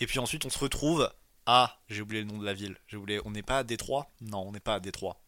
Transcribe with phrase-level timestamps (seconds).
[0.00, 1.10] Et puis ensuite, on se retrouve
[1.46, 1.78] à.
[1.88, 2.76] J'ai oublié le nom de la ville.
[2.88, 3.20] J'ai oublié.
[3.24, 4.10] On n'est pas à Détroit?
[4.20, 5.20] Non, on n'est pas à Détroit.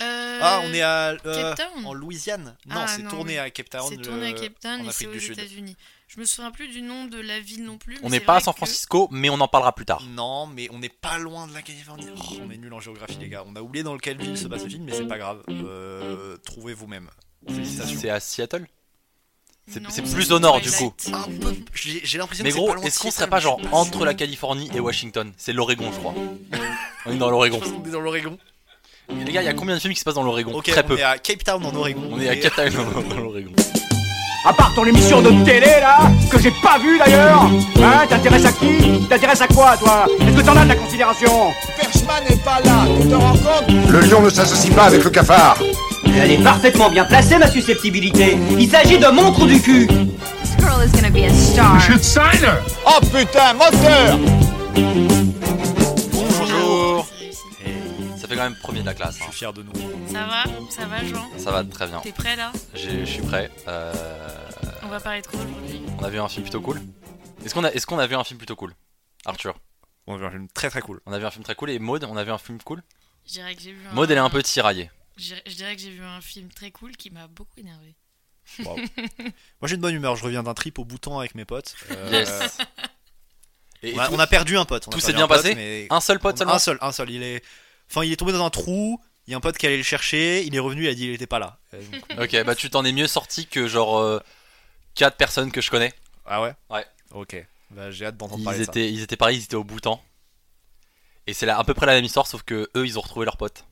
[0.00, 1.10] Euh, Ah, on est à.
[1.24, 2.56] euh, Cape Town en Louisiane?
[2.66, 3.38] Non, Ah, c'est tourné oui.
[3.38, 3.86] à Cape Town.
[3.88, 5.38] C'est tourné à Cape Town en et c'est Afrique aux du Sud.
[5.38, 5.76] États-Unis.
[6.08, 7.96] Je me souviens plus du nom de la ville non plus.
[8.02, 10.02] On n'est pas à San que- Francisco, mais on en parlera plus tard.
[10.02, 12.06] Non, mais on n'est pas loin de la Californie.
[12.16, 13.44] Oh, on est nul en géographie, les gars.
[13.46, 15.42] On a oublié dans quelle ville se passe le film, mais c'est pas grave.
[15.48, 17.08] Euh, trouvez vous-même.
[17.48, 18.66] C'est à Seattle?
[19.68, 20.92] C'est plus au nord du coup.
[21.40, 21.54] Peu.
[21.74, 24.80] J'ai l'impression Mais que c'est gros, est-ce qu'on serait pas genre entre la Californie et
[24.80, 25.32] Washington?
[25.36, 26.14] C'est l'Oregon, je crois.
[27.06, 27.60] On est dans l'Oregon.
[27.84, 28.38] On est dans l'Oregon.
[29.26, 30.60] Les gars, il y a combien de films qui se passent dans l'Oregon?
[30.62, 30.98] Très on peu.
[30.98, 32.02] est à Cape Town en Oregon.
[32.12, 32.72] On est à Cape Town
[33.08, 33.52] dans l'Oregon.
[34.44, 38.50] À part ton émission de télé là, que j'ai pas vue d'ailleurs Hein T'intéresses à
[38.50, 39.06] qui?
[39.08, 40.04] T'intéresses à quoi toi?
[40.20, 41.52] Est-ce que t'en as de la considération?
[41.76, 43.68] Perchman n'est pas là, tu te rends compte?
[43.88, 45.58] Le lion ne s'associe pas avec le cafard.
[46.04, 48.36] Elle est parfaitement bien placée, ma susceptibilité.
[48.58, 49.86] Il s'agit de mon trou du cul.
[49.86, 51.78] This girl is gonna be a star.
[52.86, 54.18] Oh putain, moteur
[56.12, 57.06] Bonjour.
[58.16, 59.16] Ça fait quand même premier de la classe.
[59.18, 59.26] Je hein.
[59.28, 59.72] suis fier de nous.
[60.12, 60.44] Ça va?
[60.70, 61.28] Ça va, Jean?
[61.38, 62.00] Ça va très bien.
[62.00, 62.52] T'es prêt là?
[62.74, 63.50] Je suis prêt.
[63.68, 63.92] Euh,
[64.82, 65.82] On va parler de quoi aujourd'hui?
[65.98, 66.80] On a vu un film plutôt cool.
[67.44, 68.72] Est-ce qu'on a, est qu'on a vu un film plutôt cool?
[69.24, 69.54] Arthur,
[70.06, 71.00] On a vu un film très très cool.
[71.06, 72.82] on a vu un film très cool et Maud, on a vu un film cool?
[73.26, 73.94] Je dirais que j'ai vu un...
[73.94, 74.90] Maud, elle est un peu tiraillée.
[75.16, 77.94] Je dirais- je dirais que j'ai vu un film très cool qui m'a beaucoup énervé.
[78.58, 78.78] Moi
[79.64, 80.16] j'ai une bonne humeur.
[80.16, 81.74] Je reviens d'un trip au bouton avec mes potes.
[81.90, 82.58] Euh, Yes.
[83.84, 84.86] Et On a, tout, on a perdu un pote.
[84.86, 86.78] on tout s'est un bien pote, passé mais- un seul pote On- seulement Un seul,
[86.80, 87.10] un seul.
[87.10, 87.42] Il est,
[87.90, 89.00] enfin, il est tombé dans un trou.
[89.26, 90.44] Il y a un pote qui allait le chercher.
[90.44, 90.84] Il est revenu.
[90.84, 91.58] Il a dit il était pas là.
[91.74, 94.20] Euh, donc- Ok, bah tu t'en es mieux sorti que genre
[94.94, 95.92] 4 personnes que je connais.
[96.26, 96.54] ah ouais?
[96.70, 96.86] Ouais.
[97.12, 97.44] Ok.
[97.70, 99.98] Bah, j'ai hâte d'entendre parler de étaient, ils étaient pareil, ils étaient au bouton.
[101.26, 103.24] Et c'est là à peu près la même histoire, sauf que eux ils ont retrouvé
[103.24, 103.64] leur pote.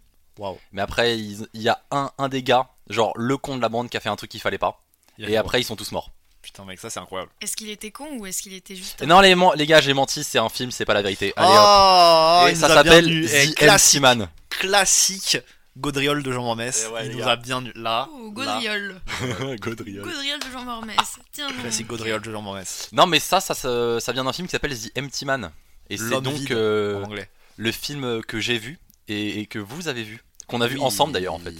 [0.72, 3.88] Mais après, il y a un, un des gars, genre le con de la bande
[3.90, 4.82] qui a fait un truc qu'il fallait pas.
[5.18, 6.10] Et après, ils sont tous morts.
[6.42, 7.30] Putain mec, ça c'est incroyable.
[7.42, 9.02] Est-ce qu'il était con ou est-ce qu'il était juste...
[9.02, 11.34] Et non, les, les gars, j'ai menti, c'est un film, c'est pas la vérité.
[11.36, 12.50] Allez oh, hop.
[12.50, 13.26] Et ça s'appelle eu.
[13.30, 14.28] Eh, The classique, MC Man.
[14.48, 15.38] classique.
[15.76, 16.86] Gaudriole de Jean Mormès.
[16.88, 17.32] Eh ouais, il nous gars.
[17.32, 18.08] a bien eu là.
[18.12, 18.30] Oh, là.
[18.32, 19.00] Gaudriole.
[19.60, 20.04] Gaudriole.
[20.04, 20.96] Gaudriole de Jean Mormès.
[21.32, 22.88] Tiens, mon- Classique Gaudriole de Jean Mormès.
[22.92, 25.50] Non, mais ça, ça, ça, ça vient d'un film qui s'appelle The Empty Man.
[25.90, 27.28] Et c'est donc vide, euh, En anglais.
[27.56, 28.78] le film que j'ai vu
[29.08, 30.22] et, et que vous avez vu.
[30.50, 30.82] Qu'on a vu Oui.
[30.82, 31.54] ensemble d'ailleurs en fait.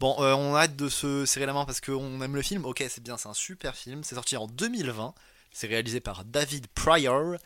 [0.00, 2.64] Bon, euh, on a hâte de se serrer la main parce qu'on aime le film.
[2.64, 4.02] Ok, c'est bien, c'est un super film.
[4.04, 5.14] C'est sorti en 2020.
[5.52, 7.36] C'est réalisé par David Pryor.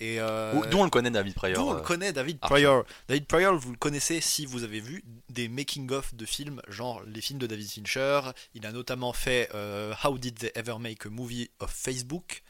[0.00, 2.38] Et euh, on le connaît David Pryor d'où on le euh, connaît, David.
[2.38, 2.84] Pryor.
[3.08, 7.20] David Pryor, vous le connaissez si vous avez vu des making-of de films, genre les
[7.20, 8.20] films de David Fincher.
[8.54, 12.42] Il a notamment fait euh, How Did They Ever Make a Movie of Facebook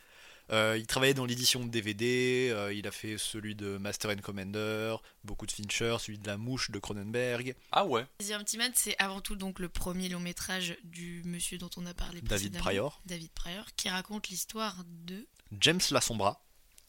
[0.50, 4.22] Euh, il travaillait dans l'édition de DVD, euh, il a fait celui de Master and
[4.22, 8.06] Commander, beaucoup de Fincher, celui de La Mouche de Cronenberg, Ah ouais.
[8.20, 11.92] The Man, c'est avant tout donc le premier long métrage du monsieur dont on a
[11.92, 15.26] parlé David précédemment, Pryor, David Pryor, qui raconte l'histoire de
[15.60, 16.42] James Lassombra,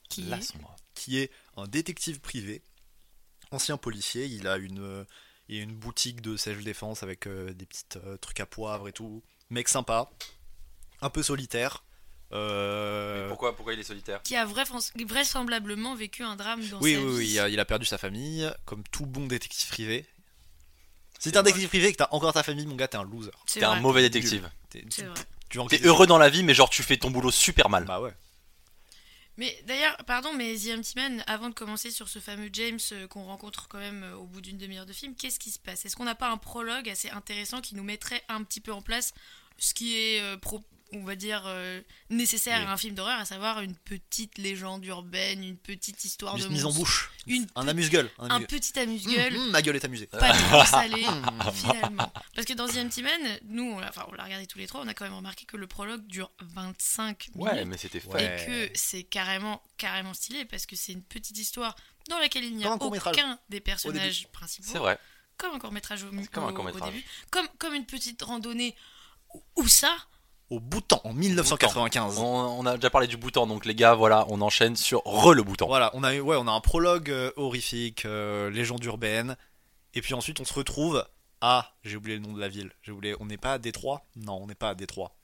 [0.08, 0.54] qui La est
[0.96, 2.62] qui est un détective privé,
[3.52, 5.04] ancien policier, il a une, euh,
[5.50, 7.86] il a une boutique de self-défense avec euh, des petits
[8.22, 10.10] trucs à poivre et tout, mec sympa,
[11.02, 11.84] un peu solitaire.
[12.32, 16.80] Euh, Mais pourquoi, pourquoi il est solitaire qui a vraisemblablement vraisemblablement vécu un drame dans
[16.80, 17.16] Oui, sa oui, vie.
[17.18, 20.06] oui, il a, il a perdu sa famille, comme tout bon détective privé.
[21.20, 23.04] Si t'es un détective privé et que t'as encore ta famille, mon gars, t'es un
[23.04, 23.32] loser.
[23.46, 24.50] C'est T'es un mauvais détective.
[24.70, 25.20] T'es, C'est vrai.
[25.50, 27.84] tu en T'es heureux dans la vie, mais genre tu fais ton boulot super mal.
[27.86, 28.14] Bah ouais.
[29.38, 33.08] Mais d'ailleurs, pardon, mais The Empty Man, avant de commencer sur ce fameux James euh,
[33.08, 35.86] qu'on rencontre quand même euh, au bout d'une demi-heure de film, qu'est-ce qui se passe?
[35.86, 38.82] Est-ce qu'on n'a pas un prologue assez intéressant qui nous mettrait un petit peu en
[38.82, 39.14] place?
[39.58, 40.64] Ce qui est, euh, pro-
[40.94, 42.66] on va dire, euh, nécessaire Oui.
[42.66, 46.50] à un film d'horreur, à savoir une petite légende urbaine, une petite histoire Mise, de
[46.50, 47.12] mise en bouche.
[47.28, 48.10] une Un amuse-gueule.
[48.18, 49.36] Un petit amuse-gueule.
[49.36, 50.08] Hum, hum, ma gueule est amusée.
[50.08, 51.04] pas trop salé
[51.54, 52.12] finalement.
[52.34, 54.68] Parce que dans The Empty Man, nous, on l'a enfin, on l'a regardé tous les
[54.68, 57.54] trois, on a quand même remarqué que le prologue dure 25 minutes.
[57.54, 58.08] Ouais, mais c'était fait.
[58.10, 58.42] Ouais.
[58.42, 61.76] Et que c'est carrément, carrément stylé parce que c'est une petite histoire
[62.10, 64.68] dans laquelle il n'y a aucun des personnages principaux.
[64.72, 64.98] C'est vrai.
[65.38, 66.92] Comme un court-métrage au, comme un au- au court-métrage.
[66.92, 67.06] début.
[67.32, 68.76] Comme, comme une petite randonnée.
[69.56, 69.96] Où ça
[70.50, 72.18] Au Bhoutan, en 1995.
[72.20, 75.34] On, on a déjà parlé du bouton, donc les gars, voilà, on enchaîne sur re
[75.34, 75.68] le bouton.
[75.68, 79.38] Voilà, on a, eu- ouais, on a un prologue euh, horrifique, euh, légende urbaine.
[79.94, 81.06] Et puis ensuite, on se retrouve
[81.42, 81.74] à.
[81.84, 82.72] J'ai oublié le nom de la ville.
[82.82, 83.16] J'ai oublié.
[83.20, 84.06] On n'est pas à Détroit?
[84.16, 85.16] Non, on n'est pas à Détroit.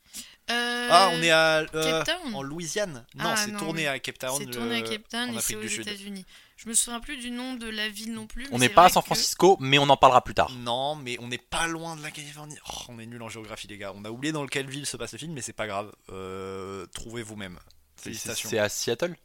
[0.52, 1.58] Euh, Ah, on est à.
[1.74, 3.88] euh, Cape Town en Louisiane Non, Ah, c'est tourné oui.
[3.88, 4.36] à Cape Town.
[4.38, 5.62] C'est tourné à Cape Town et c'est aux.
[5.64, 6.24] États-Unis.
[6.58, 8.48] Je me souviens plus du nom de la ville non plus.
[8.52, 10.50] On n'est pas à San que- Francisco, mais on en parlera plus tard.
[10.52, 12.56] Non, mais on n'est pas loin de la Californie.
[12.70, 13.92] Oh, on est nul en géographie, les gars.
[13.96, 15.92] On a oublié dans quelle ville se passe le film, mais c'est pas grave.
[16.12, 17.60] Euh, trouvez vous-même.
[17.98, 18.50] C'est Félicitations.
[18.50, 19.16] c'est à Seattle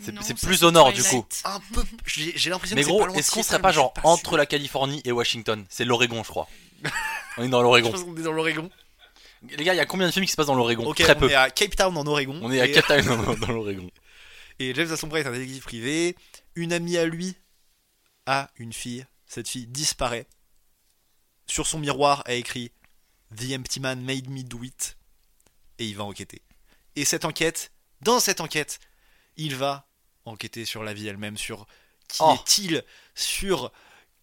[0.00, 1.26] C'est Non, c'est ça, plus au nord du coup.
[1.44, 1.82] Un peu.
[2.06, 4.46] J'ai j'ai l'impression Mais que c'est gros, est-ce qu'on Seattle, serait pas genre entre la
[4.46, 5.64] Californie et Washington?
[5.68, 6.48] C'est l'Oregon, je crois.
[7.36, 7.88] on est dans l'Oregon.
[7.88, 8.70] Je pense qu'on est dans l'Oregon.
[9.56, 10.84] Les gars, il y a combien de films qui se passent dans l'Oregon?
[10.86, 11.30] Ok, Très on peu.
[11.30, 12.38] est à Cape Town en Oregon.
[12.42, 13.88] On est à Cape Town dans l'Oregon.
[14.58, 16.16] Et James Assombra est un détective privé.
[16.54, 17.36] Une amie à lui
[18.26, 19.06] a une fille.
[19.26, 20.26] Cette fille disparaît.
[21.46, 22.72] Sur son miroir a écrit
[23.36, 24.96] The Empty Man made me do it.
[25.78, 26.42] Et il va enquêter.
[26.96, 27.70] Et cette enquête,
[28.00, 28.80] dans cette enquête,
[29.36, 29.88] il va
[30.24, 31.66] enquêter sur la vie elle-même, sur
[32.08, 32.34] qui Oh.
[32.34, 32.84] est-il,
[33.14, 33.72] sur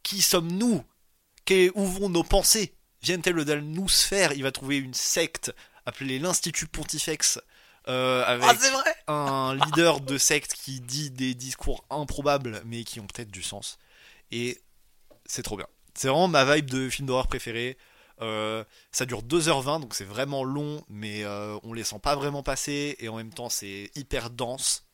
[0.03, 0.83] qui sommes-nous,
[1.75, 5.53] où vont nos pensées, viennent-elles de nous faire Il va trouver une secte
[5.85, 7.39] appelée l'Institut Pontifex.
[7.87, 12.83] Euh, avec Ah, c'est vrai un leader de secte qui dit des discours improbables mais
[12.83, 13.77] qui ont peut-être du sens.
[14.31, 14.61] Et
[15.25, 15.67] c'est trop bien.
[15.93, 17.77] C'est vraiment ma vibe de film d'horreur préféré.
[18.21, 22.43] Euh, ça dure 2h20 donc c'est vraiment long mais euh, on les sent pas vraiment
[22.43, 24.85] passer et en même temps c'est hyper dense.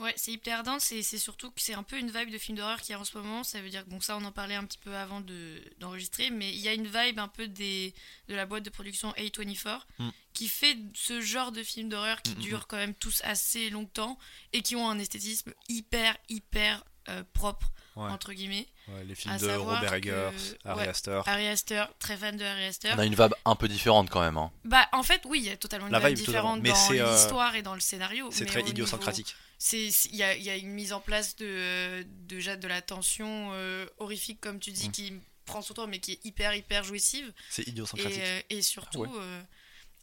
[0.00, 2.58] Ouais, c'est hyper dense et c'est surtout que c'est un peu une vibe de film
[2.58, 3.44] d'horreur qu'il y a en ce moment.
[3.44, 6.30] Ça veut dire que, bon, ça on en parlait un petit peu avant de- d'enregistrer,
[6.30, 7.94] mais il y a une vibe un peu des,
[8.28, 10.08] de la boîte de production A24 Mm.
[10.32, 13.70] qui fait ce genre de film d'horreur qui Mm, mm, durent quand même tous assez
[13.70, 14.18] longtemps
[14.52, 18.10] et qui ont un esthétisme hyper, hyper euh, propre, Ouais.
[18.10, 18.66] entre guillemets.
[19.06, 20.30] les films À de Robert Eggers,
[20.62, 20.88] que- Ari ouais.
[20.88, 21.20] Aster.
[21.26, 22.90] Harry Astor, très fan de Harry Astor.
[22.96, 24.36] On a une vibe un peu différente quand même.
[24.36, 24.50] hein.
[24.64, 26.60] Bah, en fait, oui, il y a totalement une La vibe vibe, différente.
[26.60, 28.28] Mais dans euh, l'histoire et dans le scénario.
[28.32, 29.34] C'est très idiosyncratique.
[29.72, 33.50] il y a, il y a une mise en place de déjà de la tension
[33.52, 34.92] euh, horrifique comme tu dis Mm.
[34.92, 35.12] qui
[35.46, 38.18] prend son temps mais qui est hyper hyper jouissive C'est et, idiosyncratique.
[38.20, 39.18] euh, et surtout Ah ouais.
[39.22, 39.42] euh,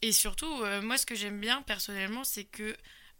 [0.00, 2.76] et surtout euh, moi ce que j'aime bien personnellement c'est que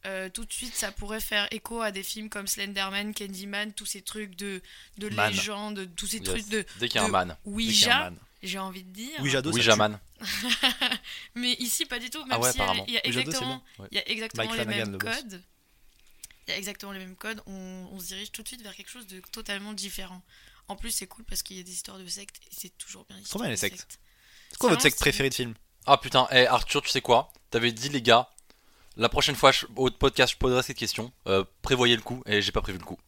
[0.06, 3.86] euh, tout de suite ça pourrait faire écho à des films comme Slenderman, Candyman, tous
[3.86, 4.60] ces trucs de,
[4.98, 5.30] de Man.
[5.32, 6.24] légende, tous ces Yes.
[6.24, 7.36] trucs de Dès qu'il y a un man.
[7.44, 8.18] Ouija, man.
[8.42, 9.20] j'ai envie de dire.
[9.20, 9.66] Ouija 2, ça Oui, tue.
[9.66, 10.00] Jaman.
[11.34, 12.20] Mais ici, pas du tout.
[12.24, 12.84] Même Ah ouais, si il y a- apparemment.
[12.88, 13.82] il y a Ouija 2, c'est exactement, bon.
[13.84, 13.88] Ouais.
[13.92, 15.42] y a exactement Mike les Flanagan, mêmes le codes.
[16.46, 17.40] Il y a exactement les mêmes codes.
[17.46, 20.22] On, on se dirige tout de suite vers quelque chose de totalement différent.
[20.68, 23.04] En plus, c'est cool parce qu'il y a des histoires de sectes et c'est toujours
[23.04, 23.16] bien.
[23.28, 23.98] Trop bien, les sectes.
[24.50, 25.54] C'est quoi votre secte préférée de film
[25.86, 27.32] Ah putain, eh Arthur, tu sais quoi?
[27.50, 28.28] T'avais dit les gars,
[28.96, 31.12] la prochaine fois je- au podcast je poserai cette question.
[31.26, 32.98] Euh, prévoyez le coup et j'ai pas prévu le coup.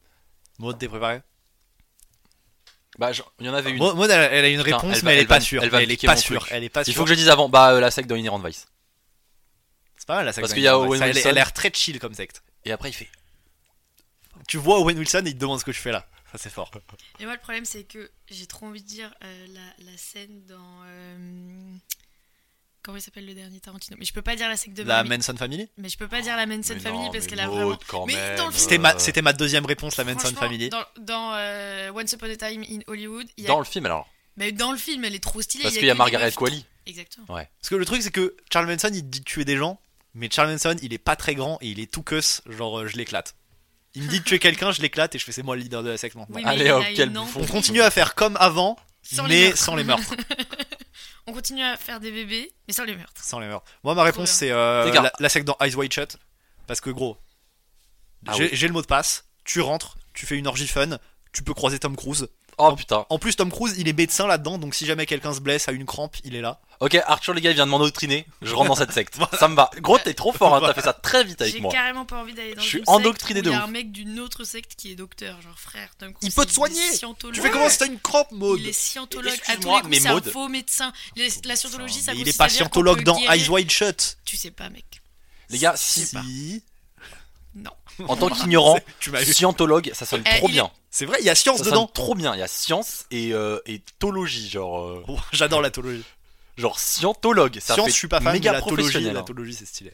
[0.59, 1.23] Maud, t'es préparé
[2.99, 3.79] Bah je- il y en avait une.
[3.79, 5.41] Maud, elle, elle a une Putain, réponse, elle va- mais elle est elle va pas
[5.41, 5.63] sûre.
[5.65, 6.41] elle va est pas sûre.
[6.41, 6.53] truc.
[6.55, 8.67] Elle est pas Il faut que je dise avant, bah euh, la secte d'Inherent Vice.
[9.97, 10.43] C'est pas mal la secte.
[10.43, 10.79] Parce qu'il y a.
[10.79, 11.21] Owen Wilson.
[11.23, 12.43] elle a l'air très chill comme secte.
[12.65, 13.09] Et après il fait.
[14.47, 16.07] Tu vois Owen Wilson et il te demande ce que tu fais là.
[16.33, 16.71] Ça c'est fort.
[17.21, 20.45] Et moi, le problème, c'est que j'ai trop envie de dire euh, la, la scène
[20.47, 20.83] dans.
[22.85, 23.97] Comment il s'appelle le dernier Tarantino?
[23.99, 25.03] Mais je peux pas dire la secte de La.
[25.05, 25.69] Manson Family?
[25.79, 27.79] Mais je peux pas dire la Manson Mais Family non, parce mais qu'elle a vraiment.
[27.87, 30.41] quand Mais même, dans le film- C'était ma, c'était ma deuxième réponse, la Manson Franchement,
[30.41, 30.69] Family.
[30.69, 33.49] Dans, dans, euh, Once Upon a Time in Hollywood, il y a...
[33.49, 34.07] Dans le film alors.
[34.37, 35.63] Mais dans le film, elle est trop stylée.
[35.63, 36.63] Parce il qu'il y a que des Margaret meufs- Qualley.
[36.87, 37.27] Exactement.
[37.29, 39.81] Parce que le truc c'est que Charles Manson il dit de tuer des gens,
[40.13, 42.87] mais Charles Manson il est pas très grand et il est tout cuss, genre euh,
[42.87, 43.35] je l'éclate.
[43.95, 45.83] Il me dit de tuer quelqu'un, je l'éclate et je fais c'est moi le leader
[45.83, 46.37] de la secte maintenant.
[46.37, 47.41] Oui, mais Allez, il y en hop, a quel une bouffon.
[47.43, 49.59] On continue à faire comme avant, Sans les mais meurtres.
[49.59, 50.15] sans les meurtres.
[51.27, 53.23] On continue à faire des bébés, mais sans les meurtres.
[53.25, 53.71] sans les meurtres.
[53.83, 56.17] Moi ma réponse c'est euh, la, la secte dans Eyes Wide Shut.
[56.67, 57.19] Parce que gros,
[58.27, 58.51] Ah j'ai oui.
[58.53, 60.99] j'ai le mot de passe, tu rentres, tu fais une orgie fun,
[61.33, 62.29] tu peux croiser Tom Cruise.
[62.59, 63.05] Oh putain.
[63.11, 65.73] En plus Tom Cruise il est médecin là-dedans, donc si jamais quelqu'un se blesse à
[65.73, 66.61] une crampe, il est là.
[66.81, 68.27] Ok, Arthur les gars il vient de m'endoctriner.
[68.43, 69.17] Je rentre dans cette secte.
[69.39, 69.71] Ça me va.
[69.79, 71.73] Gros, t'es trop fort, hein, t'as fait ça très vite avec J'ai moi.
[71.73, 73.59] carrément pas envie d'aller dans Je suis une secte endoctriné où de Il y a
[73.59, 73.65] ouf.
[73.65, 75.91] un mec d'une autre secte qui est docteur, genre frère.
[75.99, 76.83] Tom Cruise, Il peut te soigner.
[77.33, 79.29] Tu fais comment si t'as une crampe, Maud Il est scientologue.
[79.33, 80.93] À tous Excuse-moi, les coups, mais c'est un Maud- faux médecin.
[81.17, 83.17] Les- la scientologie, ça Mais il consiste est pas à dire qu'on scientologue peut dans
[83.19, 84.19] guérir- Eyes Wide Shut.
[84.25, 84.85] Tu sais pas, mec.
[85.51, 86.63] Les gars, Si.
[88.09, 88.79] en tant qu'ignorant,
[89.25, 90.71] scientologue, ça sonne Eh, trop est- bien.
[90.91, 91.83] C'est vrai, il y a science Ça dedans.
[91.87, 92.35] sonne trop bien.
[92.35, 96.05] Il y a science et, euh, et tologie, genre, euh, Oh, J'adore la tologie.
[96.57, 97.59] genre scientologue.
[97.61, 99.13] Ça Science, fait je suis pas fan, mais méga la tologie, professionnel.
[99.15, 99.25] la hein.
[99.25, 99.93] tologie, c'est stylé.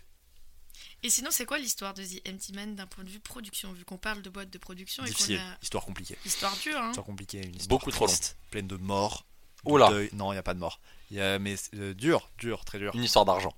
[1.03, 3.87] Et sinon, c'est quoi l'histoire de The Empty Man d'un point de vue production Vu
[3.87, 5.59] qu'on parle de boîte de production et qu'on Difficile, a.
[5.63, 6.19] histoire compliquée.
[6.27, 6.89] Histoire dure, hein.
[6.91, 9.25] Histoire compliquée, une histoire Beaucoup trop triste, pleine de morts.
[9.65, 9.89] de Oh là.
[9.89, 10.11] deuil.
[10.13, 10.79] Non, il y a pas de mort.
[11.11, 12.95] Il y a mais c'est, euh, dur, dur, très dur.
[12.95, 13.55] Une histoire d'argent.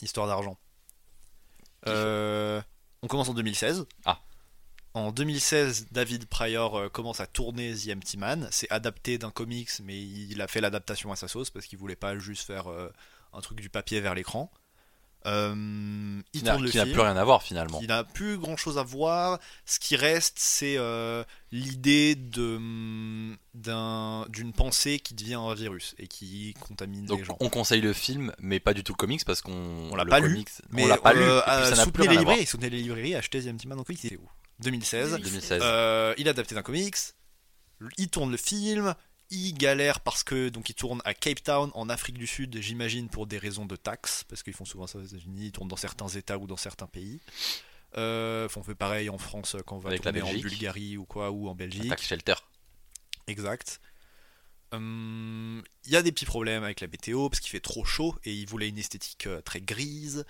[0.00, 0.56] Histoire d'argent.
[1.86, 2.62] Euh,
[3.02, 3.86] on commence en 2016.
[4.04, 4.20] Ah.
[4.92, 8.48] En 2016, David Pryor euh, commence à tourner The Empty Man.
[8.50, 11.96] C'est adapté d'un comics, mais il a fait l'adaptation à sa sauce parce qu'il voulait
[11.96, 12.92] pas juste faire euh,
[13.32, 14.50] un truc du papier vers l'écran.
[15.26, 15.54] Euh,
[16.32, 16.94] il Qui n'a tourne le qui n'a film.
[16.94, 17.78] plus rien à voir finalement.
[17.78, 19.38] qui n'a plus grand chose à voir.
[19.66, 21.22] Ce qui reste, c'est euh,
[21.52, 22.58] l'idée de,
[23.54, 27.36] d'un- d'une pensée qui devient un virus et qui contamine Donc les gens.
[27.40, 30.20] on conseille le film, mais pas du tout le comics parce qu'on On l'a pas
[30.20, 31.20] lu, comics- Mais on l'a pas lu.
[31.20, 33.48] euh, et puis ça n'a plus soutenez les rien librairies, soutenez les librairies, achetez The
[33.48, 34.28] Empty Man en comics, c'est où
[34.60, 35.18] 2016.
[35.22, 35.60] 2016.
[35.62, 36.96] Euh, il est adapté d'un comics.
[37.96, 38.94] Il tourne le film.
[39.30, 43.08] Il galère parce que donc il tourne à Cape Town en Afrique du Sud, j'imagine
[43.08, 45.46] pour des raisons de taxes, parce qu'ils font souvent ça aux États-Unis.
[45.46, 47.20] Ils tournent dans certains États ou dans certains pays.
[47.96, 50.50] Euh, on fait pareil en France quand on va Avec la tourner en Belgique.
[50.50, 51.96] Bulgarie ou quoi ou en Belgique.
[52.00, 52.34] Shelter.
[53.26, 53.80] Exact.
[54.72, 58.14] Hum, Il y a des petits problèmes avec la météo parce qu'il fait trop chaud
[58.24, 60.24] et il voulait une esthétique euh, très grise.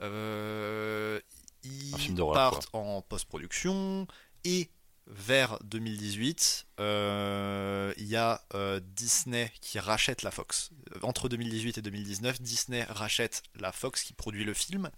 [0.00, 1.20] Euh,
[1.64, 4.06] ils partent en post-production
[4.44, 4.70] et
[5.08, 10.70] vers 2018, euh, il y a euh, Disney qui rachète la Fox.
[11.02, 14.90] Entre 2018 et 2019, Disney rachète la Fox qui produit le film.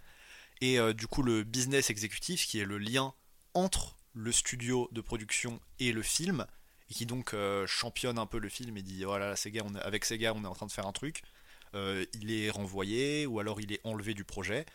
[0.60, 3.14] Et euh, du coup, le business exécutif, qui est le lien
[3.54, 6.44] entre le studio de production et le film,
[6.90, 7.34] et qui donc
[7.66, 10.66] championne un peu le film et dit voilà, est- avec Sega, on est en train
[10.66, 11.22] de faire un truc.
[11.74, 14.66] Il est renvoyé ou alors il est enlevé du projet.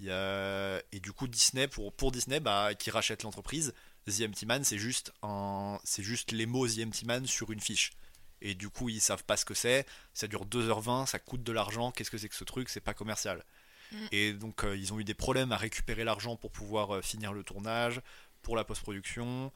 [0.00, 3.72] Et du coup, Disney, pour, pour Disney, bah, qui rachète l'entreprise,
[4.06, 5.78] The Empty Man, c'est juste, un...
[5.84, 7.92] c'est juste les mots The Empty Man sur une fiche.
[8.42, 9.86] Et du coup, ils savent pas ce que c'est.
[10.14, 11.90] Ça dure 2h20, ça coûte de l'argent.
[11.90, 12.68] Qu'est-ce que c'est que ce truc?
[12.68, 13.44] C'est pas commercial.
[13.92, 13.96] Mm.
[14.12, 17.32] Et donc, euh, ils ont eu des problèmes à récupérer l'argent pour pouvoir euh, finir
[17.32, 18.00] le tournage,
[18.42, 19.52] pour la post-production.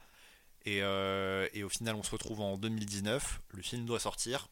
[0.66, 3.40] Et, euh, et au final, on se retrouve en 2019.
[3.48, 4.48] Le film doit sortir.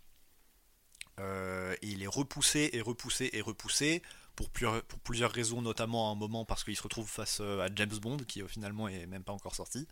[1.81, 4.03] Et il est repoussé et repoussé et repoussé
[4.37, 7.61] pour, plusieurs- pour plusieurs raisons, notamment à un moment parce qu'il se retrouve face euh,
[7.65, 9.87] à James Bond, qui euh, finalement est même pas encore sorti.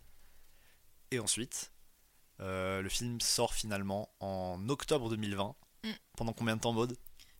[1.11, 1.71] Et ensuite,
[2.39, 5.55] euh, le film sort finalement en octobre 2020.
[5.83, 5.89] Mm.
[6.17, 6.97] Pendant combien de temps, mode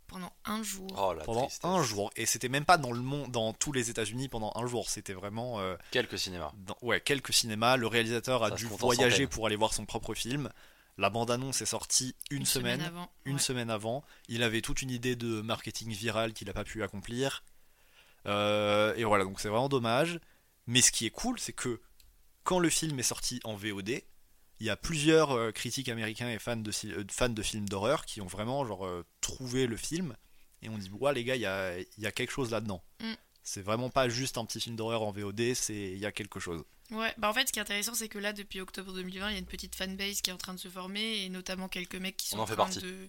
[0.07, 0.87] Pendant un jour.
[0.97, 1.63] Oh la Pendant tristesse.
[1.63, 2.11] un jour.
[2.15, 4.89] Et c'était même pas dans le monde, dans tous les États-Unis pendant un jour.
[4.89, 6.51] C'était vraiment euh, Quelques cinémas.
[6.57, 7.77] dans ouais, quelques cinémas.
[7.77, 10.49] Le réalisateur a Ça dû voyager pour aller voir son propre film.
[11.01, 13.11] La bande-annonce est sortie une, semaine avant.
[13.25, 13.41] une ouais.
[13.41, 14.03] semaine avant.
[14.27, 17.43] Il avait toute une idée de marketing viral qu'il n'a pas pu accomplir.
[18.27, 20.19] Euh, et voilà, donc c'est vraiment dommage.
[20.67, 21.81] Mais ce qui est cool, c'est que
[22.43, 24.03] quand le film est sorti en VOD, il
[24.67, 28.21] y a plusieurs euh, critiques américains et fans de, euh, fans de films d'horreur qui
[28.21, 28.87] ont vraiment genre,
[29.21, 30.15] trouvé le film
[30.61, 32.83] et on dit ouais les gars, il y a, il y a quelque chose là-dedans.
[32.99, 33.13] Mm.
[33.41, 36.39] C'est vraiment pas juste un petit film d'horreur en VOD, c'est il y a quelque
[36.39, 36.63] chose.
[36.91, 39.33] Ouais, bah en fait, ce qui est intéressant, c'est que là, depuis octobre 2020, il
[39.33, 41.95] y a une petite fanbase qui est en train de se former, et notamment quelques
[41.95, 42.81] mecs qui On sont en en fait train partie.
[42.81, 43.07] de.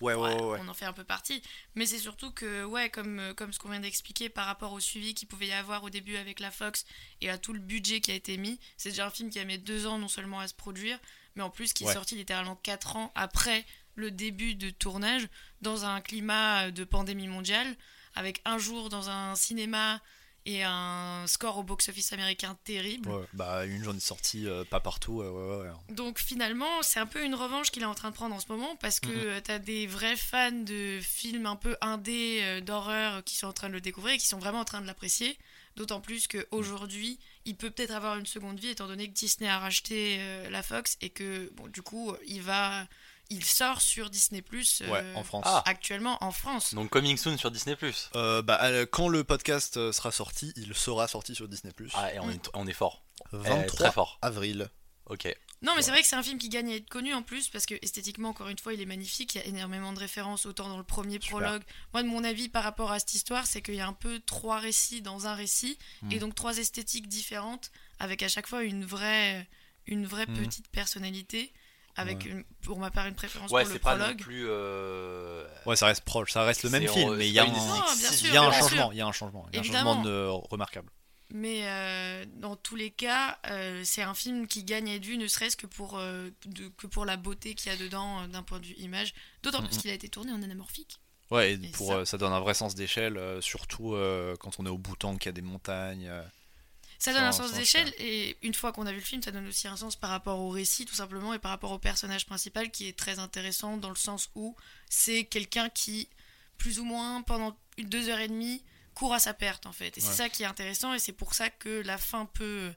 [0.00, 1.40] Ouais, Ouais, on en fait un peu partie.
[1.76, 4.80] Mais c'est surtout que, ouais, comme, euh, comme ce qu'on vient d'expliquer par rapport au
[4.80, 6.84] suivi qu'il pouvait y avoir au début avec la Fox
[7.20, 9.44] et à tout le budget qui a été mis, c'est déjà un film qui a
[9.44, 10.98] mis deux ans non seulement à se produire,
[11.36, 11.92] mais en plus qui est Ouais.
[11.94, 13.64] sorti littéralement quatre ans après
[13.94, 15.28] le début de tournage,
[15.62, 17.76] dans un climat de pandémie mondiale,
[18.16, 20.02] avec un jour dans un cinéma
[20.46, 23.08] et un score au box-office américain terrible.
[23.08, 25.22] Ouais, bah une journée de sortie, euh, pas partout.
[25.22, 25.70] ouais, ouais.
[25.94, 28.48] Donc finalement, c'est un peu une revanche qu'il est en train de prendre en ce
[28.48, 29.14] moment parce que Mhm.
[29.26, 33.52] euh, t'as des vrais fans de films un peu indés euh, d'horreur qui sont en
[33.52, 35.38] train de le découvrir et qui sont vraiment en train de l'apprécier.
[35.76, 39.58] D'autant plus qu'aujourd'hui, il peut peut-être avoir une seconde vie étant donné que Disney a
[39.58, 42.86] racheté la Fox et que bon, du coup, il va,
[43.34, 45.44] il sort sur Disney Plus Ouais, en France.
[45.46, 45.62] Ah.
[45.66, 46.74] actuellement en France.
[46.74, 47.76] Donc coming soon sur Disney+.
[48.16, 51.72] Euh, bah, euh, quand le podcast euh, sera sorti, il sera sorti sur Disney+.
[51.94, 53.04] Ah, et on est, on est fort.
[53.32, 54.18] Eh, 23 très fort.
[54.22, 54.68] avril.
[55.06, 55.28] Ok.
[55.62, 57.48] Non, mais c'est vrai que c'est un film qui gagne à être connu en plus
[57.48, 59.34] parce que esthétiquement, encore une fois, il est magnifique.
[59.34, 61.28] Il y a énormément de références, autant dans le premier Super.
[61.30, 61.62] prologue.
[61.94, 64.20] Moi, de mon avis, par rapport à cette histoire, c'est qu'il y a un peu
[64.20, 66.12] trois récits dans un récit Mm.
[66.12, 69.48] et donc trois esthétiques différentes avec à chaque fois une vraie,
[69.86, 70.34] une vraie Mm.
[70.34, 71.52] petite personnalité.
[71.96, 72.30] Avec Ouais.
[72.30, 74.20] une- pour ma part une préférence Ouais, pour le c'est pas non prologue.
[74.20, 74.46] plus.
[74.48, 77.46] euh, Ouais, ça reste proche, ça reste le même film, mais il y a un,
[77.46, 79.46] Non, bien si- sûr, il y a un bien changement, il y a un changement,
[79.50, 80.90] il y a un changement de, remarquable.
[81.30, 85.56] Mais euh, dans tous les cas, euh, c'est un film qui gagne vu, ne serait-ce
[85.56, 88.60] que pour, euh, de- que pour la beauté qu'il y a dedans euh, d'un point
[88.60, 89.14] de vue image.
[89.42, 89.80] D'autant plus Mhm.
[89.82, 90.98] qu'il a été tourné en anamorphique.
[91.30, 92.04] Ouais, et Et pour ça- ça...
[92.06, 95.26] ça donne un vrai sens d'échelle, euh, surtout euh, quand on est au Bhoutan, qu'il
[95.26, 96.06] y a des montagnes.
[97.04, 99.46] Ça donne un sens d'échelle et une fois qu'on a vu le film, ça donne
[99.46, 102.70] aussi un sens par rapport au récit tout simplement et par rapport au personnage principal
[102.70, 104.56] qui est très intéressant dans le sens où
[104.88, 106.08] c'est quelqu'un qui
[106.56, 108.62] plus ou moins pendant une- deux heures et demie
[108.94, 109.98] court à sa perte en fait.
[109.98, 112.72] Et c'est ça qui est intéressant et c'est pour ça que la fin peut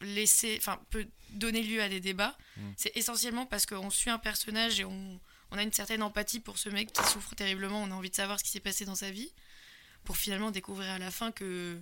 [0.00, 2.36] laisser, enfin peut donner lieu à des débats.
[2.56, 2.70] Mm.
[2.76, 6.58] C'est essentiellement parce qu'on suit un personnage et on, on a une certaine empathie pour
[6.58, 7.82] ce mec qui souffre terriblement.
[7.82, 9.32] On a envie de savoir ce qui s'est passé dans sa vie
[10.04, 11.80] pour finalement découvrir à la fin que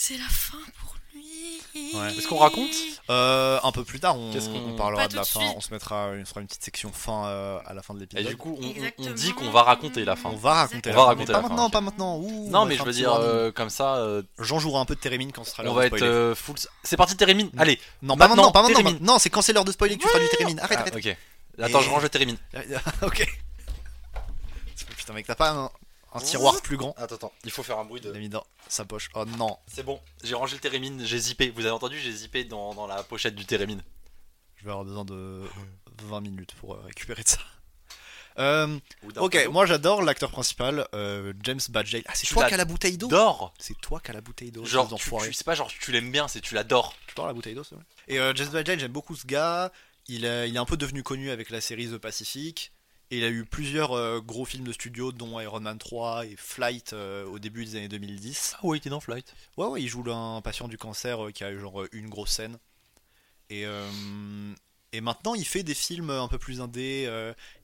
[0.00, 1.92] c'est la fin pour lui.
[1.94, 2.16] Ouais.
[2.16, 2.70] Est-ce qu'on raconte
[3.10, 5.52] Euh, un peu plus tard, on, Qu'est-ce qu'on- on parlera de la de fin, suite.
[5.56, 8.02] on se mettra, on fera une petite section fin euh, à la fin de Et
[8.02, 8.26] l'épisode.
[8.28, 10.28] du coup, on- dit qu'on va raconter la fin.
[10.30, 12.16] on va raconter On la va fin, raconter la pas fin, maintenant, pas maintenant.
[12.18, 15.00] Ouh, Non, mais je veux dire, euh, comme ça, euh, Jean jouera un peu de
[15.00, 16.06] Térémine quand ce sera l'heure on de va être spoiler.
[16.14, 16.54] euh, full.
[16.84, 17.50] C'est parti, Térémine.
[17.58, 17.80] Allez.
[18.02, 18.76] Non, pas maintenant, maintenant, pas maintenant.
[18.78, 19.04] Térémine.
[19.04, 20.60] Non, c'est quand c'est l'heure de spoiler que tu feras du Térémine.
[20.60, 20.96] Arrête, Ah, arrête.
[20.96, 21.16] ok.
[21.60, 22.36] Attends, Et- je range le Térémine.
[23.02, 23.26] ok.
[24.96, 25.70] Putain, mec, t'as pas un,
[26.12, 27.32] un tiroir plus grand Attends, attends.
[27.44, 29.10] Il faut faire un bruit Il l'a mis dans sa poche.
[29.14, 29.58] Oh non.
[29.66, 30.00] C'est bon.
[30.24, 31.04] J'ai rangé le Térémine.
[31.04, 31.50] J'ai zippé.
[31.50, 33.82] Vous avez entendu J'ai zippé dans, dans la pochette du Térémine.
[34.56, 35.42] Je vais avoir besoin de
[36.04, 37.38] 20 minutes pour euh, récupérer de ça.
[38.38, 42.04] Euh, Ou d'un ok, moi j'adore l'acteur principal, euh, James Badgey.
[42.06, 43.08] Ah, c'est Tu toi l'as- qui as la bouteille d'eau?
[43.08, 43.52] Dors.
[43.58, 44.64] C'est toi qui as la bouteille d'eau.
[44.64, 45.28] Genre, espèce tu, d'enfoiré.
[45.28, 46.94] tu- c'est pas genre tu l'aimes bien, c'est tu l'adores.
[47.08, 47.84] Tu dors la bouteille d'eau, c'est vrai.
[48.06, 49.72] Et euh, James Badgey, j'aime beaucoup ce gars.
[50.06, 52.70] Il, est- il est un peu devenu connu avec la série The Pacific.
[53.10, 56.36] Et il a eu plusieurs euh, gros films de studio, dont Iron Man 3 et
[56.36, 58.56] Flight euh, au début des années 2010.
[58.58, 59.34] Ah ouais, il était dans Flight.
[59.56, 62.32] Ouais, ouais, il joue un patient du cancer euh, qui a eu genre une grosse
[62.32, 62.58] scène.
[63.50, 63.64] Et,
[64.92, 67.10] et maintenant, il fait des films un peu plus indés.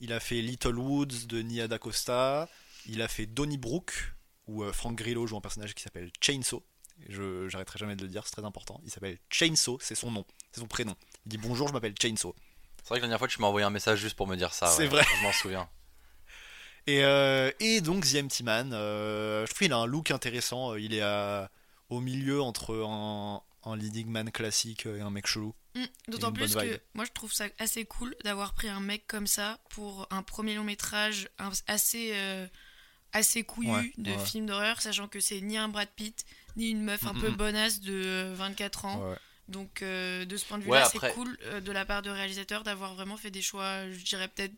[0.00, 2.48] il a fait Little Woods de Nia DaCosta.
[2.86, 4.14] Il a fait Donnybrook,
[4.46, 6.62] où Frank Grillo joue un personnage qui s'appelle Chainsaw.
[7.10, 8.80] Je j'arrêterai jamais de le dire, c'est très important.
[8.84, 10.94] Il s'appelle Chainsaw, c'est son nom, c'est son prénom.
[11.26, 12.34] Il dit bonjour, je m'appelle Chainsaw.
[12.84, 14.52] C'est vrai que la dernière fois, tu m'as envoyé un message juste pour me dire
[14.54, 14.66] ça.
[14.68, 14.88] C'est ouais.
[14.88, 15.04] vrai.
[15.18, 15.68] Je m'en souviens.
[16.86, 20.72] Et, euh, et donc The Empty Man, euh, je trouve qu'il a un look intéressant.
[20.72, 21.50] euh, Il est à-
[21.88, 25.54] au milieu entre un, un leading man classique et un mec chelou.
[25.74, 29.26] Mm, D'autant plus que moi je trouve ça assez cool d'avoir pris un mec comme
[29.26, 31.30] ça pour un premier long métrage
[31.66, 32.46] assez, euh,
[33.14, 34.18] assez couillu Ouais, de ouais.
[34.26, 36.26] film d'horreur, sachant que c'est ni un Brad Pitt
[36.56, 37.36] ni une meuf un peu Mhm.
[37.36, 39.08] bonasse de euh, 24 ans.
[39.10, 39.16] Ouais.
[39.48, 42.02] Donc euh, de ce point de Ouais, vue-là, après- c'est cool euh, de la part
[42.02, 44.54] de réalisateur d'avoir vraiment fait des choix, je dirais peut-être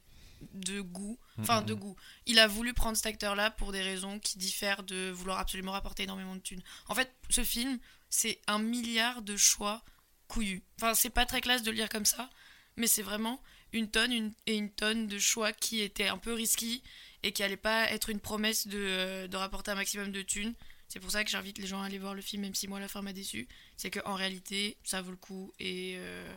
[0.52, 1.18] de goût.
[1.38, 1.66] Enfin, Mhm.
[1.66, 1.96] de goût.
[2.26, 6.04] Il a voulu prendre cet acteur-là pour des raisons qui diffèrent de vouloir absolument rapporter
[6.04, 6.62] énormément de thunes.
[6.88, 7.78] En fait, ce film,
[8.10, 9.82] c'est un milliard de choix
[10.28, 10.62] couillus.
[10.76, 12.30] Enfin, c'est pas très classe de le lire comme ça,
[12.76, 16.32] mais c'est vraiment une tonne une- et une tonne de choix qui étaient un peu
[16.32, 16.82] risqués
[17.22, 20.54] et qui allaient pas être une promesse de, euh, de rapporter un maximum de thunes.
[20.88, 22.78] C'est pour ça que j'invite les gens à aller voir le film, même si moi
[22.80, 23.48] la fin m'a déçu.
[23.76, 26.32] C'est qu'en réalité, ça vaut le coup et, euh,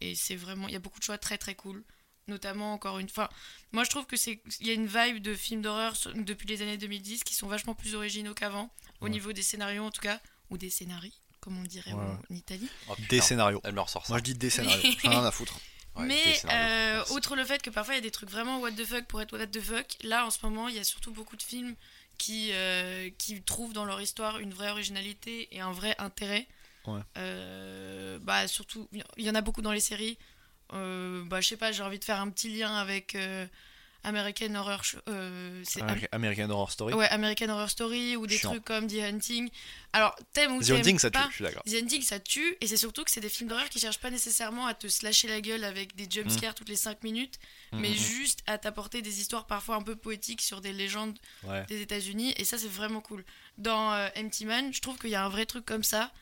[0.00, 0.66] et c'est vraiment.
[0.68, 1.84] Il y a beaucoup de choix très très cool.
[2.26, 3.28] Notamment, encore une fois,
[3.72, 6.62] moi je trouve que c'est il y a une vibe de films d'horreur depuis les
[6.62, 9.10] années 2010 qui sont vachement plus originaux qu'avant, au Ouais.
[9.10, 12.02] niveau des scénarios en tout cas, ou des scénarii, comme on le dirait Ouais.
[12.02, 12.68] en, en Italie.
[12.88, 13.60] Oh, Des scénarios.
[13.62, 14.12] Elle me ressort ça.
[14.14, 15.60] Moi je dis des scénarios, j'en ai rien à foutre.
[15.96, 17.04] Ouais, Mais scénarios.
[17.10, 19.04] euh, outre le fait que parfois il y a des trucs vraiment what the fuck
[19.04, 21.42] pour être what the fuck, là en ce moment il y a surtout beaucoup de
[21.42, 21.76] films
[22.18, 26.46] qui, euh, qui trouvent dans leur histoire une vraie originalité et un vrai intérêt.
[26.86, 27.00] Ouais.
[27.16, 30.18] Euh, bah surtout, il y en a beaucoup dans les séries.
[30.72, 33.46] Euh, bah je sais pas, j'ai envie de faire un petit lien avec euh,
[34.04, 34.82] American Horror.
[35.08, 36.94] Euh, Ameri- American Horror Story.
[36.94, 38.50] Ouais, American Horror Story ou des Chiant.
[38.50, 39.50] trucs comme The Hunting.
[39.92, 41.62] Alors, t'aimes ou The Hunting, ça tue, pas, je suis d'accord.
[41.64, 44.10] The Hunting, ça tue, et c'est surtout que c'est des films d'horreur qui cherchent pas
[44.10, 47.38] nécessairement à te slasher la gueule avec des jumpscares toutes les 5 minutes,
[47.72, 47.96] Mm, mais mm, mm.
[47.96, 51.64] juste à t'apporter des histoires parfois un peu poétiques sur des légendes Ouais.
[51.66, 53.24] des États-Unis, et ça c'est vraiment cool.
[53.58, 56.12] Dans euh, Empty Man, je trouve qu'il y a un vrai truc comme ça,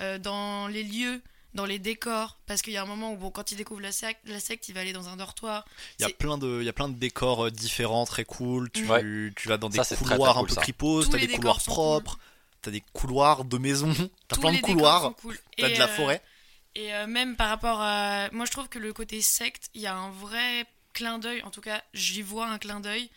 [0.00, 1.20] euh, dans les lieux,
[1.54, 3.92] dans les décors, parce qu'il y a un moment où, bon, quand il découvre la
[3.92, 5.64] secte, la secte il va aller dans un dortoir.
[5.98, 8.70] Il y a plein de, il y a plein de décors euh, différents, très cool.
[8.70, 9.02] Tu, Ouais.
[9.36, 11.60] tu vas dans des Ça, c'est très, couloirs un cool, peu Tous t'as des couloirs
[11.62, 12.18] propres,
[12.62, 13.92] t'as des couloirs de maisons,
[14.28, 15.38] t'as plein de couloirs, cool.
[15.58, 16.22] t'as de la euh, forêt.
[16.74, 18.30] Et euh, même par rapport à.
[18.32, 21.50] Moi, je trouve que le côté secte, il y a un vrai clin d'œil, en
[21.50, 23.10] tout cas, j'y vois un clin d'œil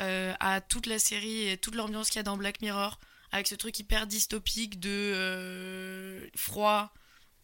[0.00, 2.98] euh, à toute la série et toute l'ambiance qu'il y a dans Black Mirror,
[3.32, 6.92] avec ce truc hyper dystopique de euh, froid.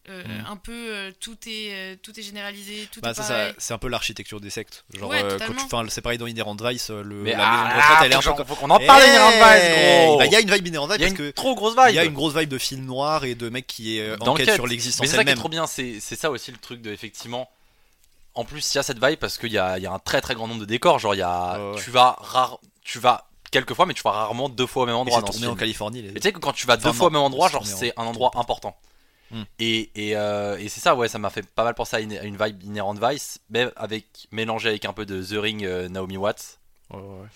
[0.09, 0.45] Euh, Mm.
[0.51, 3.53] Un peu euh, tout est euh, tout est généralisé, tout Bah, est pareil.
[3.59, 4.83] c'est un peu l'architecture des sectes.
[4.97, 7.63] Genre, Ouais, euh, enfin, c'est pareil dans Inherent Vice, euh, le, Mais la ah, maison
[7.69, 10.25] de retraite, elle est un peu faut qu'on en parle, Eh, Inherent Vice, gros bah,
[10.25, 11.75] Il y a une vibe Inherent Vice Il y a parce une que trop grosse
[11.75, 11.85] vibe.
[11.89, 14.17] il y a une grosse vibe de film noir et de mec qui est euh,
[14.17, 14.47] D'enquête.
[14.47, 15.37] enquête sur Mais l'existence c'est ça qui est elle-même.
[15.39, 17.49] trop bien, c'est c'est ça aussi le truc de effectivement.
[18.33, 19.99] En plus, il y a cette vibe parce qu'il y a, il y a un
[19.99, 20.99] très très grand nombre de décors.
[20.99, 21.81] Genre, il y a, ouais.
[21.81, 24.95] tu vas rare, tu vas quelques fois, mais tu vas rarement deux fois au même
[24.95, 25.55] Et endroit dans tourné en.
[25.55, 26.01] Californie.
[26.01, 27.93] les- Et tu sais que quand tu vas deux fois au même endroit, genre c'est
[27.97, 28.75] un endroit important.
[29.31, 29.43] Hmm.
[29.59, 32.17] Et, et, euh, et c'est ça, ouais, ça m'a fait pas mal penser à une,
[32.17, 35.87] à une vibe Inherent Vice, mais avec mélangé avec un peu de The Ring euh,
[35.89, 36.59] Naomi Watts.
[36.89, 37.27] Ouais, ouais, ouais.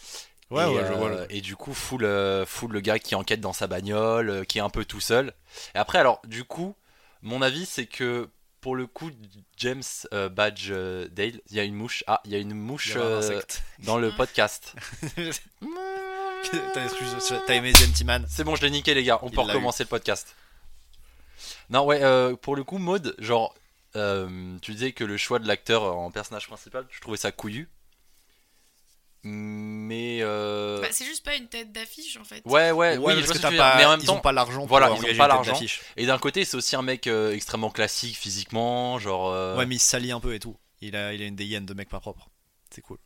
[0.51, 1.09] Ouais, et, ouais, je vois.
[1.09, 2.07] euh, et du coup, full,
[2.45, 5.33] full le gars qui enquête dans sa bagnole, qui est un peu tout seul.
[5.73, 6.75] Et après, alors, du coup,
[7.21, 8.29] mon avis, c'est que
[8.65, 9.11] pour le coup,
[9.57, 12.03] James euh, Badge euh, Dale, il y a une mouche.
[12.07, 13.41] Ah, il y a une mouche a euh,
[13.83, 14.73] dans le podcast.
[16.73, 19.19] T'as aimé The Empty Man C'est bon, je l'ai niqué, les gars.
[19.21, 20.35] On Il peut recommencer le podcast.
[21.69, 23.53] Non, ouais, euh, pour le coup, mode, genre,
[23.95, 27.69] euh, tu disais que le choix de l'acteur en personnage principal, je trouvais ça couillu.
[29.27, 30.19] Mais.
[30.21, 32.41] euh, Bah, c'est juste pas une tête d'affiche en fait.
[32.45, 34.31] ouais, ouais, Ouais, oui, parce que t'as pas- Mais en même ils temps, ont pas
[34.31, 35.51] l'argent voilà, pour ils ont pas l'argent.
[35.53, 35.81] d'affiche.
[35.97, 39.29] Et d'un côté, c'est aussi un mec euh, extrêmement classique physiquement, genre.
[39.31, 40.55] euh, Ouais, mais il se salit un peu et tout.
[40.81, 42.29] Il a, il a une des hyènes de mec pas propre.
[42.69, 42.97] C'est cool.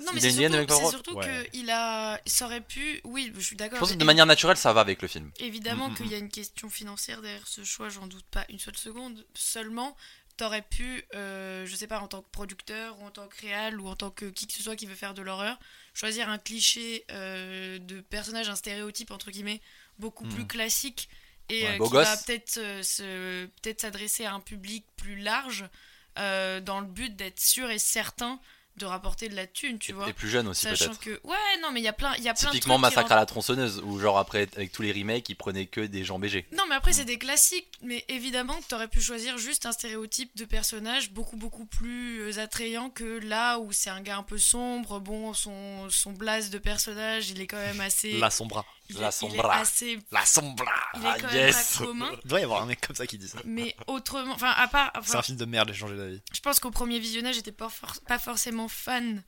[0.00, 1.48] Non, mais c'est surtout, surtout Ouais.
[1.52, 2.20] qu'il a.
[2.26, 3.00] Ça aurait pu.
[3.04, 3.76] Oui, je suis d'accord.
[3.76, 5.30] je pense que de manière naturelle, ça va avec le film.
[5.38, 8.44] Évidemment Mm, mm, qu'il y a une question financière derrière ce choix, j'en doute pas
[8.48, 9.24] une seule seconde.
[9.34, 9.96] Seulement,
[10.36, 13.78] t'aurais pu, euh, je sais pas, en tant que producteur ou en tant que réal
[13.80, 15.58] ou en tant que qui que ce soit qui veut faire de l'horreur,
[15.92, 19.60] choisir un cliché euh, de personnage, un stéréotype entre guillemets,
[19.98, 21.08] beaucoup plus classique
[21.50, 25.68] et Ouais, euh, qui va peut-être euh, se, peut-être s'adresser à un public plus large
[26.16, 28.40] dans le but d'être sûr et certain
[28.76, 30.08] de rapporter de la thune, tu vois.
[30.08, 31.00] Et plus jeune aussi Sachant peut-être.
[31.00, 32.92] que ouais non mais il y a plein il y a plein Typiquement de trucs
[32.92, 35.80] qui Massacre à la tronçonneuse, où genre après, avec tous les remakes, ils prenaient que
[35.80, 36.46] des gens BG.
[36.52, 37.68] Non, mais après, c'est des classiques.
[37.82, 42.42] Mais évidemment que t'aurais pu choisir juste un stéréotype de personnage beaucoup, beaucoup plus euh,
[42.42, 45.00] attrayant que là où c'est un gars un peu sombre.
[45.00, 48.18] Bon, son, son blaze de personnage, il est quand même assez.
[48.18, 48.64] La sombra.
[48.94, 49.56] Il La est- il est sombra.
[49.56, 49.98] assez.
[50.12, 50.72] La sombra.
[50.94, 51.54] Il est Ah, quand yes.
[51.56, 52.10] même pas commun.
[52.24, 53.38] Il doit y avoir un mec comme ça qui dit ça.
[53.44, 54.34] Mais autrement.
[54.34, 54.92] Enfin, à part.
[55.04, 56.20] C'est un film de merde, j'ai changé d'avis.
[56.32, 59.24] je pense qu'au premier visionnage, j'étais pas, for- pas forcément fan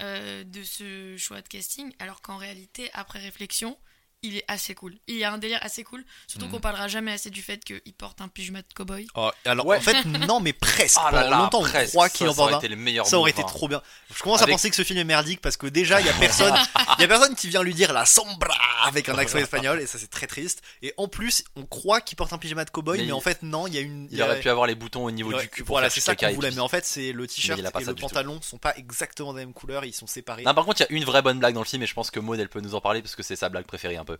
[0.00, 3.78] euh, de ce choix de casting, alors qu'en réalité, après réflexion,
[4.22, 4.94] il est assez cool.
[5.08, 6.52] Il y a un délire assez cool, surtout Mhm.
[6.52, 9.06] qu'on parlera jamais assez du fait qu'il porte un pyjama de cowboy.
[9.14, 9.78] Oh, alors, Ouais.
[9.78, 9.96] en fait,
[10.30, 10.98] non, mais presque.
[11.00, 11.90] Ah là Pendant là, longtemps, on presque.
[11.90, 12.76] croit Ça, qu'il en ça aurait porte été un.
[12.76, 13.46] le meilleur Ça aurait été hein.
[13.46, 13.82] trop bien.
[14.14, 16.12] Je commence à penser que ce film est merdique parce que déjà, il y a
[16.14, 16.54] personne,
[16.98, 18.54] il y a personne qui vient lui dire la sombra
[18.86, 20.62] avec un accent espagnol et ça c'est très triste.
[20.82, 23.22] Et en plus, on croit qu'il porte un pyjama de cowboy, mais, Mais en il-
[23.22, 24.08] fait non, il y a une.
[24.10, 25.94] Il aurait pu avoir les boutons au niveau il aurait- du cul pour Voilà, faire
[25.94, 26.50] c'est ça qu'on voulait.
[26.52, 29.44] Mais en fait, c'est le t-shirt il et le pantalon sont pas exactement de la
[29.46, 30.42] même couleur, ils sont séparés.
[30.44, 31.94] Non, par contre, il y a une vraie bonne blague dans le film et je
[31.94, 34.04] pense que Maud elle peut nous en parler parce que c'est sa blague préférée un
[34.04, 34.11] peu.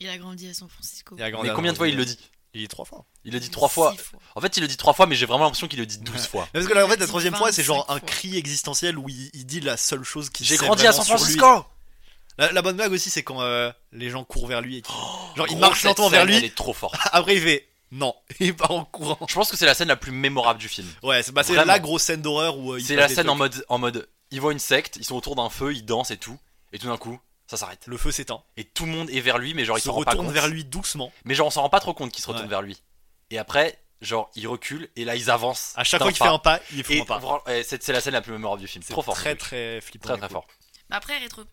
[0.00, 1.14] Il a grandi à San Francisco.
[1.18, 2.18] Il a grandi Mais à combien de fois il le dit
[2.54, 3.04] Il dit trois fois.
[3.24, 3.94] Il le dit trois fois.
[4.34, 6.26] En fait, il le dit trois fois, mais j'ai vraiment l'impression qu'il le dit douze
[6.26, 6.48] fois.
[6.52, 8.08] Mais Parce que là, en fait, la troisième fois, c'est genre un 25 fois.
[8.08, 11.04] cri existentiel où il, il dit la seule chose qui J'ai grandi à San.
[11.04, 11.64] Francisco
[12.38, 14.94] La, la bonne blague aussi, c'est quand euh, les gens courent vers lui et qu'il-
[15.36, 16.34] genre il marche lentement vers lui.
[16.36, 16.96] Elle est trop forte.
[17.12, 19.18] Après, il fait non, il part en courant.
[19.28, 20.88] Je pense que c'est la scène la plus mémorable du film.
[21.02, 23.64] Ouais, c'est bah, la grosse scène d'horreur où euh, il C'est la scène en mode,
[23.68, 26.38] en mode, ils voient une secte, ils sont autour d'un feu, ils dansent et tout,
[26.72, 27.20] et tout d'un coup,
[27.52, 27.86] ça s'arrête.
[27.86, 28.42] Le feu s'éteint.
[28.56, 30.26] Et tout le monde est vers lui, mais genre Il se s'en rend pas retourne
[30.26, 30.34] compte.
[30.34, 31.12] vers lui doucement.
[31.24, 32.50] Mais genre on s'en rend pas trop compte qu'il se retourne Ouais.
[32.50, 32.82] vers lui.
[33.30, 35.72] Et après, genre il recule et là ils avancent.
[35.76, 37.42] À chaque fois qu'il fait un pas, il fait un pas.
[37.64, 38.82] c'est la scène la plus mémorable du film.
[38.82, 39.14] C'est Trop fort.
[39.14, 40.08] très très flippant.
[40.08, 40.46] très très fort.
[40.94, 41.46] Après, rétro-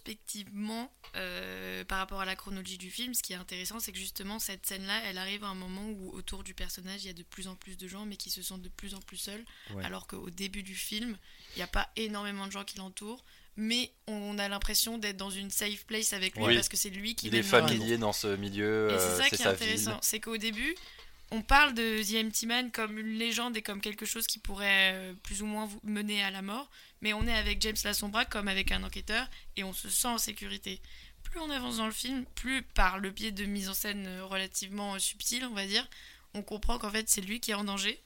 [0.00, 3.98] rétrospectivement, euh, par rapport à la chronologie du film, ce qui est intéressant, c'est que
[3.98, 7.14] justement, cette scène-là, elle arrive à un moment où autour du personnage, il y a
[7.14, 9.44] de plus en plus de gens, mais qui se sentent de plus en plus seuls.
[9.74, 9.84] Ouais.
[9.84, 11.16] Alors qu'au début du film,
[11.54, 13.24] il n'y a pas énormément de gens qui l'entourent,
[13.56, 16.54] mais on a l'impression d'être dans une safe place avec lui, Oui.
[16.54, 19.22] parce que c'est lui qui Il est familier dans ce milieu, Et euh, c'est ça
[19.24, 20.74] c'est qui est sa intéressant, c'est qu'au début,
[21.30, 24.92] on parle de The Empty Man comme une légende et comme quelque chose qui pourrait
[24.94, 28.24] euh, plus ou moins vous mener à la mort, mais on est avec James Lassombra
[28.26, 30.80] comme avec un enquêteur et on se sent en sécurité.
[31.24, 34.24] Plus on avance dans le film, plus par le biais de mise en scène euh,
[34.24, 35.88] relativement subtile, on va dire,
[36.34, 38.00] on comprend qu'en fait c'est lui qui est en danger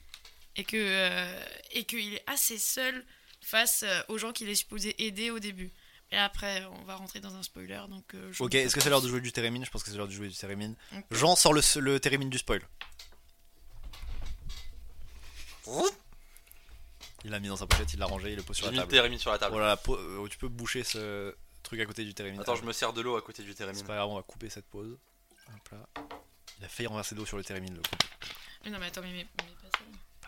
[0.57, 3.05] et que euh, et qu'il est assez seul
[3.51, 5.71] face euh, aux gens qu'il est supposé aider au début.
[6.13, 8.15] Et après, on va rentrer dans un spoiler, donc.
[8.15, 10.09] euh, Ok, est-ce que c'est l'heure de jouer du Térémine Je pense que c'est l'heure
[10.09, 10.75] de jouer du Térémine.
[11.11, 12.63] Jean sort le, le Térémine du spoil.
[17.25, 18.79] Il l'a mis dans sa pochette, il l'a rangé, il le pose sur la mis
[18.79, 18.93] le table.
[18.93, 19.53] térémine sur la table.
[19.53, 22.41] Voilà, po- euh, tu peux boucher ce truc à côté du Térémine.
[22.41, 23.79] Attends, je me sers de l'eau à côté du térémine.
[23.81, 24.97] C'est pas grave, on va couper cette pause.
[25.55, 26.03] Hop là.
[26.59, 27.75] Il a failli renverser de l'eau sur le Térémine.
[27.75, 27.89] Le coup.
[28.65, 29.27] Mais non, mais attends, mais, mais,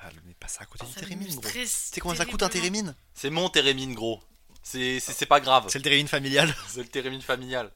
[0.05, 1.49] Ah, mais pas ça à côté du Ça Térémine, gros.
[1.51, 2.49] Tu sais combien ça coûte un.
[2.49, 4.21] Térémine C'est mon térémine, gros.
[4.63, 5.67] C'est pas grave.
[5.69, 6.53] C'est le Térémine familial.
[6.69, 7.71] C'est le térémine familial.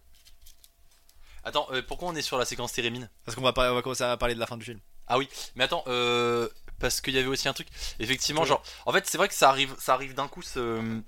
[1.45, 4.03] Attends, euh, pourquoi on est sur la séquence térémine Parce qu'on va, on va commencer
[4.03, 4.81] à parler de la fin du film.
[5.07, 6.49] Ah oui, mais attends, euh,
[6.81, 7.69] parce qu'il y avait aussi un truc.
[8.01, 11.01] Effectivement, genre, en fait, c'est vrai que ça arrive, ça arrive d'un coup, ce,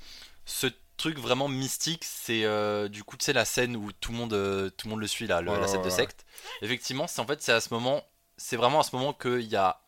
[0.45, 2.05] ce truc vraiment mystique.
[2.05, 4.91] C'est euh, du coup, tu sais, la scène où tout le monde, euh, tout le
[4.93, 5.97] monde le suit là, le- Ouais, la scène ouais, de ouais.
[5.97, 6.25] secte.
[6.63, 8.05] Effectivement, c'est en fait, c'est à ce moment,
[8.37, 9.81] c'est vraiment à ce moment qu'il y a,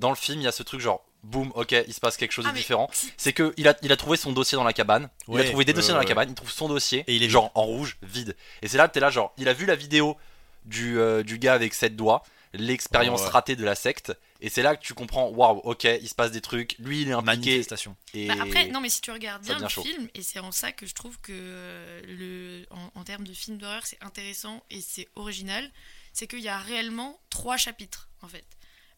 [0.00, 2.32] dans le film, il y a ce truc genre, boum, ok, il se passe quelque
[2.32, 2.90] chose Ah, de mais différent.
[3.16, 5.08] C'est que il a, il a trouvé son dossier dans la cabane.
[5.28, 6.08] il a trouvé des dossiers dans la ouais.
[6.08, 6.30] cabane.
[6.30, 7.04] Il trouve son dossier.
[7.06, 8.36] Et il est genre en rouge, vide.
[8.62, 10.16] Et c'est là, t'es là, genre, il a vu la vidéo
[10.64, 13.28] du, euh, du gars avec sept doigts, l'expérience Ouais.
[13.28, 14.12] ratée de la secte.
[14.42, 16.74] Et c'est là que tu comprends, waouh, ok, il se passe des trucs.
[16.78, 17.50] Lui, il est impliqué.
[17.50, 17.94] Manifestation.
[18.14, 19.82] Et Bah après, non, mais si tu regardes bien le chaud.
[19.82, 23.34] film, et c'est en ça que je trouve que euh, le, en, en termes de
[23.34, 25.70] film d'horreur, c'est intéressant et c'est original,
[26.14, 28.44] c'est qu'il y a réellement trois chapitres, en fait.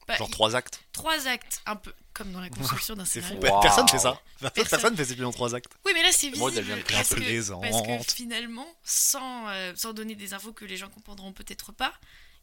[0.09, 0.81] Bah, Genre trois actes.
[0.93, 3.11] trois actes, un peu comme dans la construction d'un fou.
[3.13, 3.39] scénario.
[3.41, 3.61] Waouh.
[3.63, 4.21] Personne fait ça.
[4.41, 4.97] Personne, Personne.
[4.97, 5.73] fait ces films en trois actes.
[5.87, 7.21] Oui, mais là c'est Moi, visible de parce, que,
[7.67, 11.95] parce que finalement, sans, euh, sans donner des infos que les gens comprendront peut-être pas,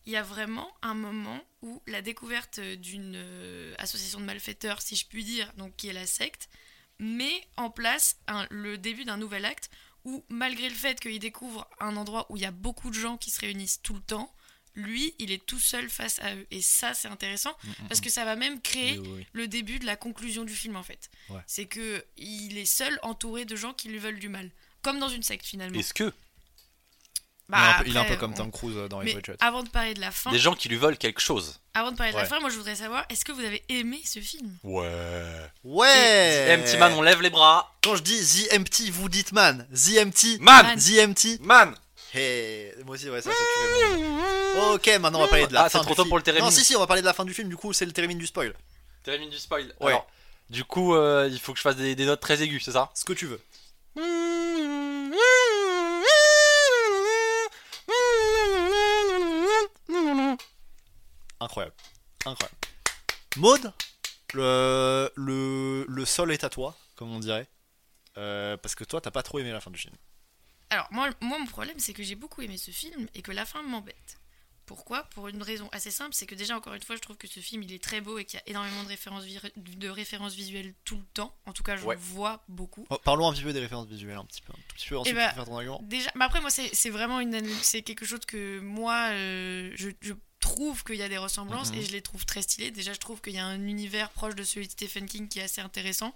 [0.05, 4.95] il y a vraiment un moment où la découverte d'une euh, association de malfaiteurs, si
[4.95, 6.47] je puis dire, donc qui est la secte,
[6.99, 9.69] met en place un- le début d'un nouvel acte
[10.05, 13.17] où, malgré le fait qu'il découvre un endroit où il y a beaucoup de gens
[13.17, 14.33] qui se réunissent tout le temps,
[14.79, 16.47] lui, il est tout seul face à eux.
[16.51, 17.55] Et ça, c'est intéressant
[17.87, 19.27] parce que ça va même créer Oui, oui, oui.
[19.33, 21.09] le début de la conclusion du film en fait.
[21.29, 21.41] Ouais.
[21.47, 24.49] C'est que il est seul entouré de gens qui lui veulent du mal,
[24.81, 25.79] comme dans une secte finalement.
[25.79, 26.11] est-ce que?
[27.47, 28.87] Bah, il, est un peu, il est un après, peu comme on- Tom Cruise euh,
[28.87, 29.33] dans Red Shot.
[29.39, 31.97] avant de parler de la fin, des gens qui lui veulent quelque chose avant de
[31.97, 34.55] parler de la fin, moi je voudrais savoir, est-ce que vous avez aimé ce film?
[34.63, 35.49] Ouais.
[35.63, 37.73] Ouais Empty Man, on lève les bras.
[37.81, 39.65] Quand je dis The Empty, vous dites man.
[39.73, 40.37] The Empty.
[40.41, 40.77] Man.
[40.77, 41.37] The Empty.
[41.41, 41.73] Man.
[42.13, 45.65] Hey, moi aussi, ouais, ça, ça tuerait mon- Ok, maintenant on va parler de la
[45.65, 46.09] Ah, fin c'est trop du tôt film.
[46.09, 46.45] pour le Térémine.
[46.45, 47.91] Non, si, si, on va parler de la fin du film, du coup, c'est le
[47.91, 48.53] Térémine du spoil.
[49.03, 49.73] Térémine du spoil.
[49.79, 49.87] Ouais.
[49.91, 50.07] Alors,
[50.49, 52.89] Du coup, euh, il faut que je fasse des, des notes très aiguës, c'est ça?
[52.95, 53.39] Ce que tu veux.
[61.39, 61.75] Incroyable.
[62.25, 62.57] Incroyable.
[63.37, 63.73] Maud,
[64.33, 67.47] le, le, le sol est à toi, comme on dirait.
[68.17, 69.95] Euh, parce que toi, t'as pas trop aimé la fin du film.
[70.69, 73.45] Alors, moi, moi, mon problème, c'est que j'ai beaucoup aimé ce film et que la
[73.45, 74.17] fin m'embête.
[74.65, 75.03] Pourquoi?
[75.15, 77.39] Pour une raison assez simple, c'est que déjà, encore une fois, je trouve que ce
[77.39, 79.23] film, il est très beau et qu'il y a énormément de références,
[79.55, 81.35] de références visuelles tout le temps.
[81.47, 81.95] En tout cas, je Ouais.
[81.95, 82.85] vois beaucoup.
[82.91, 84.53] Oh, parlons un petit peu des références visuelles, un petit peu.
[84.53, 85.79] Un tout petit peu, ensuite bah, faire ton argument.
[85.81, 90.13] Déjà, mais après, moi, c'est vraiment une, c'est quelque chose que moi, euh, je, je
[90.39, 91.79] trouve qu'il y a des ressemblances Mhm.
[91.79, 92.69] et je les trouve très stylées.
[92.69, 95.39] Déjà, je trouve qu'il y a un univers proche de celui de Stephen King qui
[95.39, 96.13] est assez intéressant.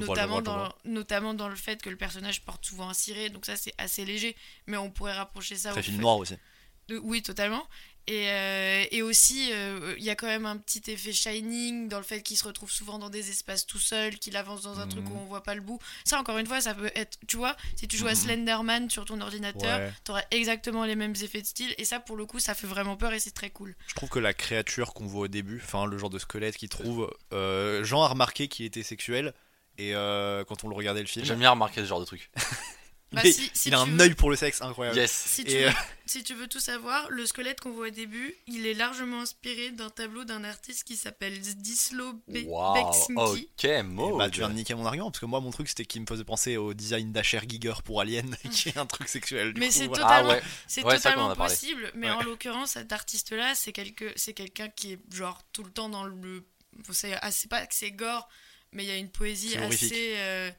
[0.00, 3.46] Notamment, vois, dans, notamment dans le fait que le personnage porte souvent un ciré, donc
[3.46, 6.36] ça c'est assez léger, mais on pourrait rapprocher ça Très film noir aussi.
[6.88, 7.66] de- oui, totalement.
[8.08, 11.98] Et, euh, et aussi, euh, il y a quand même un petit effet Shining dans
[11.98, 14.88] le fait qu'il se retrouve souvent dans des espaces tout seul, qu'il avance dans un
[14.88, 15.12] truc Mhm.
[15.12, 15.78] où on voit pas le bout.
[16.04, 17.16] Ça, encore une fois, ça peut être.
[17.28, 18.16] Tu vois, si tu joues à Mhm.
[18.16, 19.92] Slenderman sur ton ordinateur, Ouais.
[20.02, 21.72] t'auras exactement les mêmes effets de style.
[21.78, 23.76] Et ça, pour le coup, ça fait vraiment peur et c'est très cool.
[23.86, 26.70] Je trouve que la créature qu'on voit au début, enfin le genre de squelette qu'il
[26.70, 29.32] trouve, euh, Jean a remarqué qu'il était sexuel.
[29.78, 32.30] Et euh, quand on le regardait le film, J'aime bien remarquer ce genre de truc.
[33.12, 34.96] Bah, mais si- si il a un veux- œil pour le sexe incroyable.
[34.96, 35.12] Yes.
[35.12, 35.72] Si tu, Et, veux, euh,
[36.06, 39.70] si tu veux tout savoir, le squelette qu'on voit au début, il est largement inspiré
[39.70, 42.74] d'un tableau d'un artiste qui s'appelle Zdislo Be- Waouh.
[42.74, 43.48] Beksinski.
[43.58, 44.16] Ok, mode.
[44.16, 46.06] bah, tu viens de niquer mon argument parce que moi mon truc c'était qu'il me
[46.06, 49.52] faisait penser au design d'Asher Giger pour Alien qui est un truc sexuel.
[49.52, 50.06] du Mais c'est voilà.
[50.06, 50.42] Ah totalement, ouais.
[50.66, 52.14] c'est Ouais, c'est en totalement possible, mais Ouais.
[52.16, 56.04] en l'occurrence, cet artiste-là, c'est quelque, c'est quelqu'un qui est genre tout le temps dans
[56.04, 56.46] le,
[56.92, 57.18] c'est
[57.50, 58.26] pas que c'est gore,
[58.72, 60.50] mais il y a une poésie assez, euh,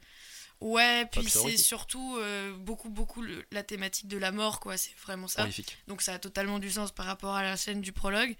[0.60, 4.94] ouais, puis c'est surtout euh, beaucoup beaucoup le- la thématique de la mort, quoi, c'est
[5.02, 5.42] vraiment ça.
[5.42, 5.76] Horrifique.
[5.88, 8.34] Donc ça a totalement du sens par rapport à la scène du prologue.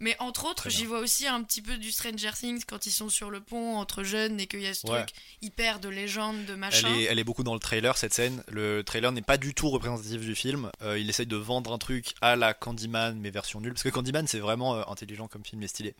[0.00, 3.08] Mais entre autres, j'y vois aussi un petit peu du Stranger Things quand ils sont
[3.08, 5.02] sur le pont entre jeunes et qu'il y a ce Ouais.
[5.04, 6.94] truc hyper de légende, de Elle machin.
[6.94, 8.44] est, elle est beaucoup dans le trailer cette scène.
[8.46, 10.70] Le trailer n'est pas du tout représentatif du film.
[10.82, 13.72] Euh, il essaye de vendre un truc à la Candyman mais version nulle.
[13.72, 15.96] Parce que Candyman c'est vraiment euh, intelligent comme film et stylé.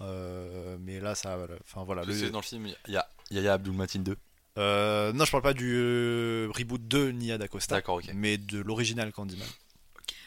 [0.00, 2.02] Euh, mais là ça, enfin voilà.
[2.04, 4.16] Le- sais, dans le film, il y a Yaya Abdul Matin 2.
[4.58, 7.76] Euh, non je parle pas du euh, reboot de Nia D'Acosta.
[7.76, 8.10] D'accord, ok.
[8.14, 9.46] Mais de l'original Candyman.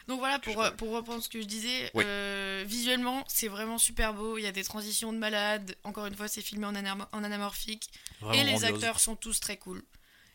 [0.08, 2.02] Donc voilà, pour, euh, pour reprendre ce que je disais, Oui.
[2.04, 4.38] euh, visuellement, c'est vraiment super beau.
[4.38, 5.76] Il y a des transitions de malade.
[5.84, 7.90] Encore une fois, c'est filmé en, anam- en anamorphique.
[8.20, 8.74] Vraiment et les grandiose.
[8.74, 9.82] acteurs sont tous très cool.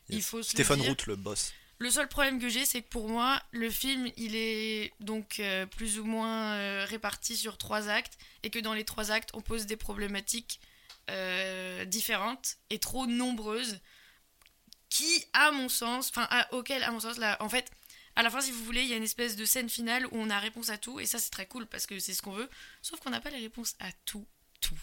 [0.08, 0.40] Il faut
[0.82, 0.90] dire.
[0.90, 1.52] Root le boss.
[1.78, 5.66] Le seul problème que j'ai, c'est que pour moi, le film, il est donc euh,
[5.66, 9.42] plus ou moins euh, réparti sur trois actes, et que dans les trois actes, on
[9.42, 10.58] pose des problématiques
[11.10, 13.78] euh, différentes et trop nombreuses,
[14.88, 17.70] qui, à mon sens, enfin, auquel, à mon sens, là, en fait,
[18.14, 20.12] à la fin, si vous voulez, il y a une espèce de scène finale où
[20.12, 22.32] on a réponse à tout, et ça, c'est très cool parce que c'est ce qu'on
[22.32, 22.48] veut,
[22.80, 24.26] sauf qu'on n'a pas les réponses à tout,
[24.62, 24.78] tout.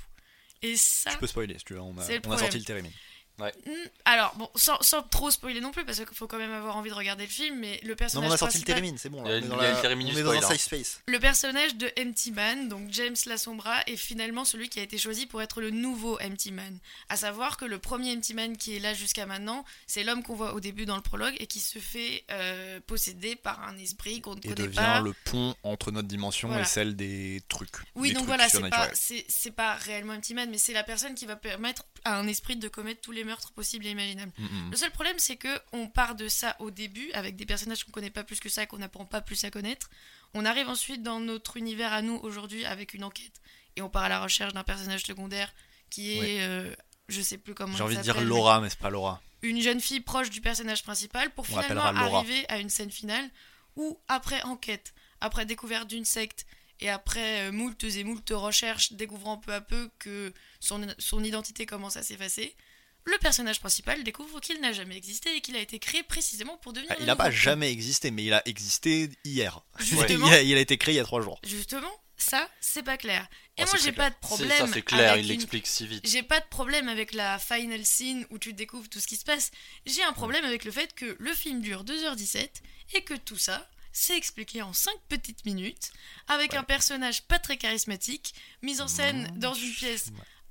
[0.62, 1.82] Et ça, Je peux spoiler si tu veux.
[1.82, 2.92] On a, on a sorti le Térémine.
[3.40, 3.72] Hmm,
[4.06, 6.90] alors, bon, sans, sans trop spoiler non plus, parce qu'il faut quand même avoir envie
[6.92, 9.10] de regarder le film, mais le Non, personnage mais on a sorti le Térémine, c'est
[9.10, 9.24] bon.
[9.26, 9.38] Il y a Là.
[9.40, 11.02] une- On est dans, il y a la- on est dans un safe space.
[11.08, 15.26] Le personnage de Empty Man, donc James Lassombra, est finalement celui qui a été choisi
[15.26, 16.78] pour être le nouveau Empty Man.
[17.10, 20.36] À savoir que le premier Empty Man qui est là jusqu'à maintenant, c'est l'homme qu'on
[20.36, 24.22] voit au début dans le prologue et qui se fait euh, posséder par un esprit
[24.22, 25.02] qu'on ne Et connaît devient pas.
[25.02, 26.64] le pont entre notre dimension Voilà.
[26.64, 27.72] et celle des trucs.
[27.96, 28.90] Oui, Des donc trucs voilà, c'est pas,
[29.28, 32.56] c'est pas réellement Empty Man, mais c'est la personne qui va permettre à un esprit
[32.58, 34.32] de commettre tous les meurtres possibles et imaginables.
[34.38, 34.72] Mm, mm.
[34.72, 37.92] Le seul problème, c'est que on part de ça au début, avec des personnages qu'on
[37.92, 39.90] connaît pas plus que ça, qu'on n'apprend pas plus à connaître.
[40.34, 43.42] On arrive ensuite dans notre univers à nous aujourd'hui avec une enquête,
[43.76, 45.54] et on part à la recherche d'un personnage secondaire
[45.90, 46.74] qui est, euh,
[47.08, 47.76] je sais plus comment.
[47.76, 49.22] J'ai envie de dire Laura, mais c'est pas Laura.
[49.44, 53.30] Une jeune fille proche du personnage principal pour On finalement arriver à une scène finale
[53.76, 56.46] où, après enquête, après découverte d'une secte
[56.80, 61.66] et après euh, moultes et moultes recherches, découvrant peu à peu que son, son identité
[61.66, 62.56] commence à s'effacer,
[63.06, 66.74] le personnage principal découvre qu'il n'a jamais existé et qu'il a été créé précisément pour
[66.74, 66.92] devenir.
[66.94, 69.62] Ah, le il a pas jamais existé, mais il a existé hier.
[69.80, 70.28] Justement.
[70.28, 71.40] il, a, il a été créé il y a trois jours.
[71.44, 73.28] Justement, ça, c'est pas clair.
[73.58, 74.68] Et Oh, moi, j'ai pas de problème.
[74.68, 76.08] Ça, c'est clair, avec il une- l'explique si vite.
[76.08, 79.26] J'ai pas de problème avec la final scene où tu découvres tout ce qui se
[79.26, 79.52] passe.
[79.86, 82.50] J'ai un problème avec le fait que le film dure 2h17
[82.96, 85.92] et que tout ça, c'est expliqué en 5 petites minutes
[86.28, 86.58] avec Ouais.
[86.58, 89.40] un personnage pas très charismatique, mis en scène Mmh.
[89.40, 90.06] dans une pièce.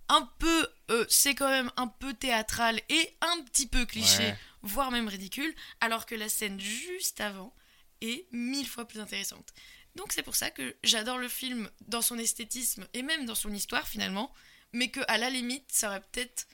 [0.09, 0.69] Un peu.
[0.91, 4.39] euh, c'est quand même un peu théâtral et un petit peu cliché, Ouais.
[4.63, 7.55] voire même ridicule, alors que la scène juste avant
[8.03, 9.49] est mille fois plus intéressante.
[9.95, 13.53] Donc c'est pour ça que j'adore le film dans son esthétisme et même dans son
[13.55, 14.33] histoire finalement,
[14.73, 16.47] mais que à la limite ça aurait peut-être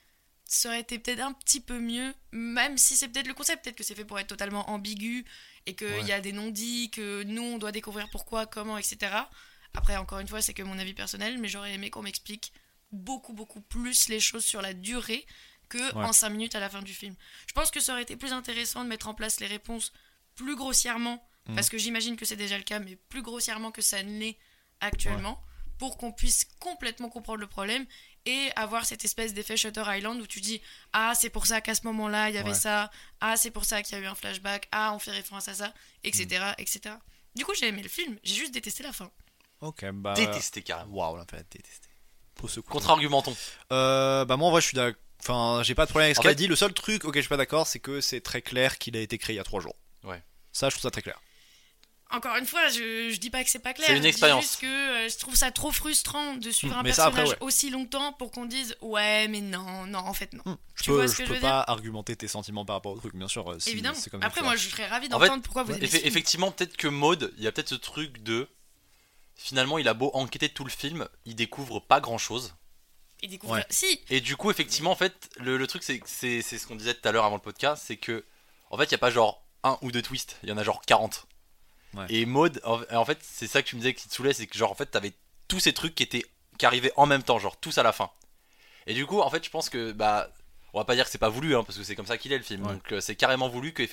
[0.45, 3.77] ça aurait été peut-être un petit peu mieux, même si c'est peut-être le concept, peut-être
[3.77, 5.25] que c'est fait pour être totalement ambigu
[5.67, 6.05] et qu'il Ouais.
[6.05, 9.13] y a des non-dits, que nous on doit découvrir pourquoi, comment, etc.
[9.75, 12.53] Après encore une fois c'est que mon avis personnel, mais j'aurais aimé qu'on m'explique
[12.93, 15.27] beaucoup, beaucoup plus les choses sur la durée
[15.69, 16.05] que Ouais.
[16.05, 17.15] en 5 minutes à la fin du film.
[17.47, 19.93] Je pense que ça aurait été plus intéressant de mettre en place les réponses
[20.35, 21.55] plus grossièrement, Mhm.
[21.57, 24.39] parce que j'imagine que c'est déjà le cas, mais plus grossièrement que ça ne l'est
[24.81, 25.43] actuellement,
[25.79, 27.87] pour qu'on puisse complètement comprendre le problème
[28.27, 30.61] et avoir cette espèce d'effet Shutter Island où tu dis
[30.93, 32.55] Ah, c'est pour ça qu'à ce moment-là, il y avait Ouais.
[32.57, 35.49] ça, ah, c'est pour ça qu'il y a eu un flashback, ah, on fait référence
[35.49, 35.73] à ça,
[36.03, 36.27] etc.
[36.41, 36.55] Mhm.
[36.59, 36.95] etc.
[37.37, 39.11] Du coup, j'ai aimé le film, j'ai juste détesté la fin.
[39.61, 40.15] Ok, bah.
[40.15, 40.95] Détesté carrément.
[40.95, 41.88] Waouh, là, fait détester.
[42.39, 42.71] Pour ce coup.
[42.73, 43.37] Contre-argumentons.
[43.73, 44.99] Euh, bah, moi, en vrai, je suis d'accord.
[45.21, 46.47] Enfin, j'ai pas de problème avec ce En qu'elle fait- dit.
[46.47, 49.01] Le seul truc auquel je suis pas d'accord, c'est que c'est très clair qu'il a
[49.01, 49.75] été créé il y a 3 jours.
[50.05, 50.23] Ouais.
[50.53, 51.21] Ça, je trouve ça très clair.
[52.11, 53.87] Encore une fois, je, je dis pas que c'est pas clair.
[53.89, 54.43] C'est une je dis expérience.
[54.43, 57.37] juste que euh, je trouve ça trop frustrant de suivre Hmm, un personnage après, ouais.
[57.41, 60.43] aussi longtemps pour qu'on dise ouais, mais non, non, en fait non.
[60.47, 60.57] Hmm.
[60.77, 62.77] Je Tu peux, vois ce je que je peux veux pas argumenter tes sentiments par
[62.77, 63.51] rapport au truc, bien sûr.
[63.51, 63.99] euh, si Évidemment.
[64.11, 65.85] comme Après, moi, je serais ravi En d'entendre fait, pourquoi vous film.
[66.05, 68.49] effectivement, peut-être que Maud, il y a peut-être ce truc de.
[69.41, 72.57] Finalement, il a beau enquêter tout le film, il découvre pas grand chose.
[73.23, 73.55] Il découvre.
[73.55, 73.65] Ouais.
[73.71, 76.67] Si, Et du coup, effectivement, en fait, le, le truc, c'est que c'est c'est ce
[76.67, 78.25] qu'on disait tout à l'heure avant le podcast, c'est que,
[78.71, 80.65] en fait, il n'y a pas genre un ou deux twists, il y en a
[80.65, 81.27] genre 40.
[81.95, 82.07] Ouais.
[82.09, 84.49] Et Maud, en, en fait, c'est ça que tu me disais qui te saoulait, c'est
[84.49, 85.13] que genre, en fait, t'avais
[85.47, 86.25] tous ces trucs qui étaient
[86.59, 88.11] qui arrivaient en même temps, genre tous à la fin.
[88.89, 90.31] Et du coup, en fait, je pense que, bah,
[90.73, 92.33] on va pas dire que c'est pas voulu, hein, parce que c'est comme ça qu'il
[92.33, 92.67] est le film.
[92.67, 92.73] Ouais.
[92.73, 93.85] Donc, euh, c'est carrément voulu que,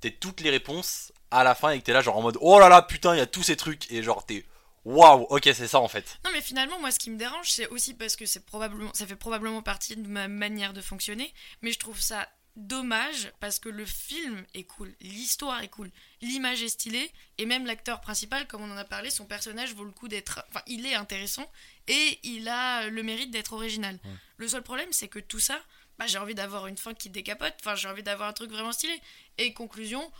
[0.00, 2.58] t'aies toutes les réponses à la fin et que t'es là, genre en mode, oh
[2.58, 4.44] là là, putain, il y a tous ces trucs, et genre, t'es,
[4.84, 6.18] waouh, ok, c'est ça en fait.
[6.24, 9.06] Non, mais finalement, moi, ce qui me dérange, c'est aussi parce que c'est probablement, ça
[9.06, 11.32] fait probablement partie de ma manière de fonctionner,
[11.62, 16.62] mais je trouve ça dommage parce que le film est cool, l'histoire est cool, l'image
[16.62, 19.92] est stylée, et même l'acteur principal, comme on en a parlé, son personnage vaut le
[19.92, 20.44] coup d'être.
[20.48, 21.48] Enfin, il est intéressant
[21.86, 23.98] et il a le mérite d'être original.
[24.36, 25.60] Le seul problème, c'est que tout ça,
[26.00, 28.72] bah, j'ai envie d'avoir une fin qui décapote, enfin, j'ai envie d'avoir un truc vraiment
[28.72, 28.98] stylé.
[29.38, 30.10] Et conclusion.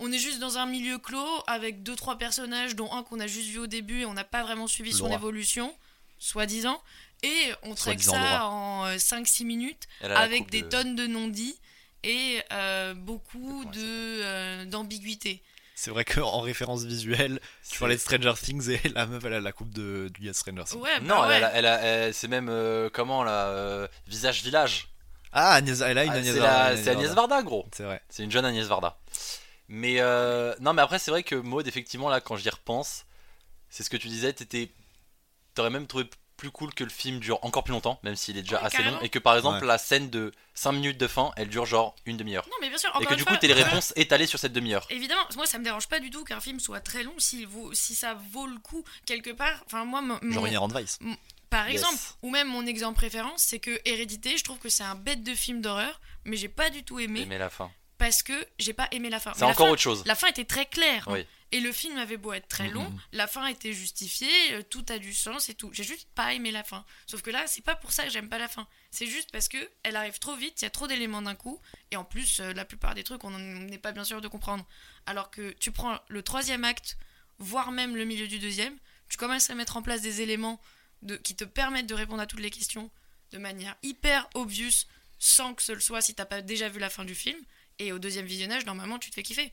[0.00, 3.26] On est juste dans un milieu clos avec deux trois personnages dont un qu'on a
[3.26, 5.74] juste vu au début et on n'a pas vraiment suivi son évolution,
[6.18, 6.80] soi-disant,
[7.22, 8.48] et on traque Soi-disant ça Laura.
[8.48, 11.58] en 5-6 minutes Elle a la avec des de- tonnes de non-dits
[12.04, 15.42] et euh, beaucoup de euh, d'ambiguïté.
[15.74, 19.40] C'est vrai qu'en référence visuelle, tu parlais de Stranger Things et la meuf, elle a
[19.40, 20.78] la coupe de, du Stranger Things.
[20.80, 21.34] Ouais, Non, bah ouais.
[21.36, 24.88] elle a- elle a- elle- c'est même euh, comment là, euh, visage village.
[25.32, 27.66] Ah, Agnès, elle a une Ah, Agnès c'est Varda, la- une c'est Agnès Varda, gros.
[27.74, 28.00] C'est vrai.
[28.08, 28.98] C'est une jeune Agnès Varda.
[29.68, 33.04] Mais euh, non, mais après c'est vrai que Maud, effectivement là, quand j'y repense,
[33.68, 34.70] c'est ce que tu disais, t'étais,
[35.54, 38.42] t'aurais même trouvé plus cool que le film dure encore plus longtemps, même s'il est
[38.42, 38.96] déjà Ouais, assez carrément.
[38.98, 39.66] long, et que par exemple Ouais.
[39.66, 42.46] la scène de 5 minutes de fin, elle dure genre une demi-heure.
[42.46, 43.92] Non, mais bien sûr, Et encore que une du fois, coup, t'as les euh, réponses
[43.96, 44.86] étalées sur cette demi-heure.
[44.88, 47.74] Évidemment, moi ça me dérange pas du tout qu'un film soit très long s'il vaut,
[47.74, 49.62] si ça vaut le coup quelque part.
[49.66, 50.98] Enfin, moi, mon- Genre Inherent Vice.
[51.50, 51.80] Par Yes.
[51.80, 55.22] exemple, ou même mon exemple préférence, c'est que Hérédité, je trouve que c'est un bête
[55.22, 57.70] de film d'horreur, mais j'ai pas du tout aimé Mais la fin.
[57.96, 59.32] parce que j'ai pas aimé la fin.
[59.34, 60.02] C'est encore fin- autre chose.
[60.06, 61.08] La fin était très claire.
[61.08, 61.12] hein.
[61.14, 61.26] Oui.
[61.50, 64.98] Et le film avait beau être très long, la fin était justifiée, euh, tout a
[64.98, 65.70] du sens et tout.
[65.72, 66.84] J'ai juste pas aimé la fin.
[67.06, 68.66] Sauf que là, c'est pas pour ça que j'aime pas la fin.
[68.90, 71.58] C'est juste parce que elle arrive trop vite, il y a trop d'éléments d'un coup.
[71.90, 74.66] Et en plus, euh, la plupart des trucs, on n'est pas bien sûr de comprendre.
[75.06, 76.98] Alors que tu prends le troisième acte,
[77.38, 78.76] voire même le milieu du deuxième,
[79.08, 80.60] tu commences à mettre en place des éléments
[81.02, 82.90] de, qui te permettent de répondre à toutes les questions
[83.32, 84.86] de manière hyper obvious,
[85.18, 87.38] sans que ce le soit si t'as pas déjà vu la fin du film.
[87.78, 89.52] Et au deuxième visionnage, normalement, tu te fais kiffer.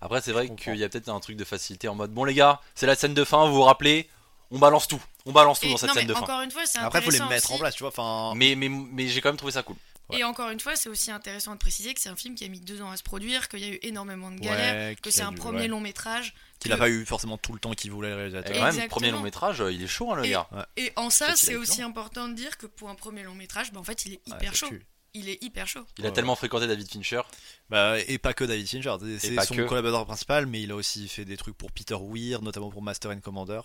[0.00, 2.34] Après, c'est vrai qu'il y a peut-être un truc de facilité en mode bon les
[2.34, 4.08] gars, c'est la scène de fin, vous vous rappelez,
[4.50, 6.22] on balance tout, on balance tout Et dans cette non, scène mais de fin.
[6.22, 7.90] encore une fois, c'est Après, faut les mettre en place, tu vois.
[7.90, 9.76] Enfin, Mais mais mais j'ai quand même trouvé ça cool.
[10.12, 12.48] Et encore une fois, c'est aussi intéressant de préciser que c'est un film qui a
[12.48, 15.10] mis deux ans à se produire, qu'il y a eu énormément de galères, ouais, que
[15.10, 15.68] c'est a un dû- premier ouais.
[15.68, 16.34] long métrage.
[16.58, 18.56] Qu'il que- a pas eu forcément tout le temps qu'il voulait le Et réalisateur.
[18.56, 20.48] quand même, premier long métrage, euh, il est chaud hein, le Et- gars.
[20.76, 23.80] Et en ça, c'est aussi important de dire que pour un premier long métrage, bah,
[23.80, 24.68] en fait, il est hyper chaud.
[24.68, 24.86] tue.
[25.14, 25.84] Il est hyper chaud.
[25.98, 27.20] Il a Ouais, tellement fréquenté David Fincher.
[27.68, 29.62] Bah, et pas que David Fincher, c'est- son que.
[29.62, 33.10] collaborateur principal, mais il a aussi fait des trucs pour Peter Weir, notamment pour Master
[33.10, 33.60] and Commander.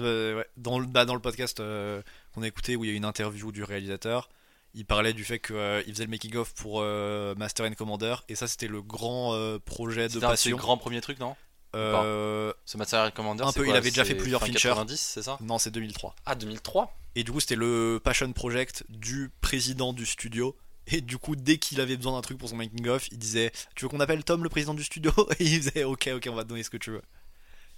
[0.00, 2.90] Euh, ouais, dans, le, bah, dans le podcast euh, qu'on a écouté où il y
[2.90, 4.28] a eu une interview du réalisateur,
[4.74, 8.34] il parlait du fait qu'il faisait le making of pour euh, Master and Commander, et
[8.34, 10.56] ça c'était le grand euh, projet de C'était un de ses passion.
[10.56, 11.36] grands premiers trucs, non?
[11.76, 13.74] Euh, Ce Matériel Commander, Un c'est peu, quoi?
[13.74, 14.68] il avait déjà C'est fait plusieurs fin Fincher.
[14.70, 15.36] 90, c'est ça?
[15.42, 16.14] Non, c'est 2003.
[16.26, 20.56] Ah, 2003 Et du coup, c'était le passion project du président du studio.
[20.90, 23.52] Et du coup, dès qu'il avait besoin d'un truc pour son making of, il disait
[23.74, 25.12] Tu veux qu'on appelle Tom le président du studio?
[25.38, 27.02] Et il disait Ok, ok, on va te donner ce que tu veux.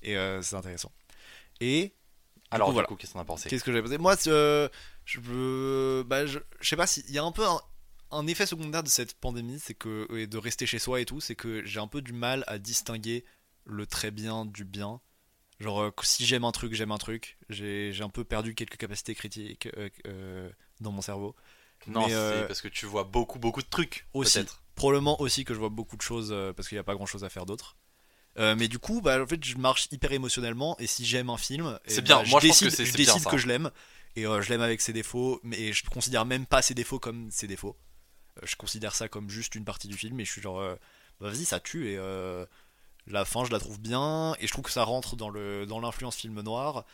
[0.02, 0.92] Et euh, c'est intéressant.
[1.60, 1.92] Et
[2.50, 2.88] Alors, coup, du voilà.
[2.88, 4.68] coup, qu'est-ce qu'on a pensé qu'est-ce que j'avais pensé Moi, euh,
[5.04, 7.60] je, veux- bah, je, je sais pas s'il y a un peu un,
[8.10, 11.20] un effet secondaire de cette pandémie, c'est que et de rester chez soi et tout,
[11.20, 13.24] c'est que j'ai un peu du mal à distinguer
[13.64, 15.00] le très bien du bien.
[15.60, 17.38] Genre, euh, si j'aime un truc, j'aime un truc.
[17.50, 19.68] J'ai un peu perdu quelques capacités critiques
[20.06, 21.36] euh, dans mon cerveau.
[21.86, 24.06] Non, euh, c'est parce que tu vois beaucoup, beaucoup de trucs.
[24.14, 24.46] aussi.
[24.74, 27.24] Probablement aussi que je vois beaucoup de choses parce qu'il n'y a pas grand chose
[27.24, 27.76] à faire d'autre.
[28.38, 31.36] Euh, mais du coup, bah, en fait, je marche hyper émotionnellement et si j'aime un
[31.36, 32.24] film, eh C'est bah, bien.
[32.24, 33.70] je que décide, je bien, que je l'aime.
[34.16, 37.30] Et euh, je l'aime avec ses défauts, mais je considère même pas ses défauts comme
[37.30, 37.76] ses défauts.
[38.38, 40.60] Euh, je considère ça comme juste une partie du film, et je suis genre,
[41.20, 41.98] bah, vas-y, ça tue, et
[43.06, 45.80] la fin, je la trouve bien, et je trouve que ça rentre dans le dans
[45.80, 46.84] l'influence film noir.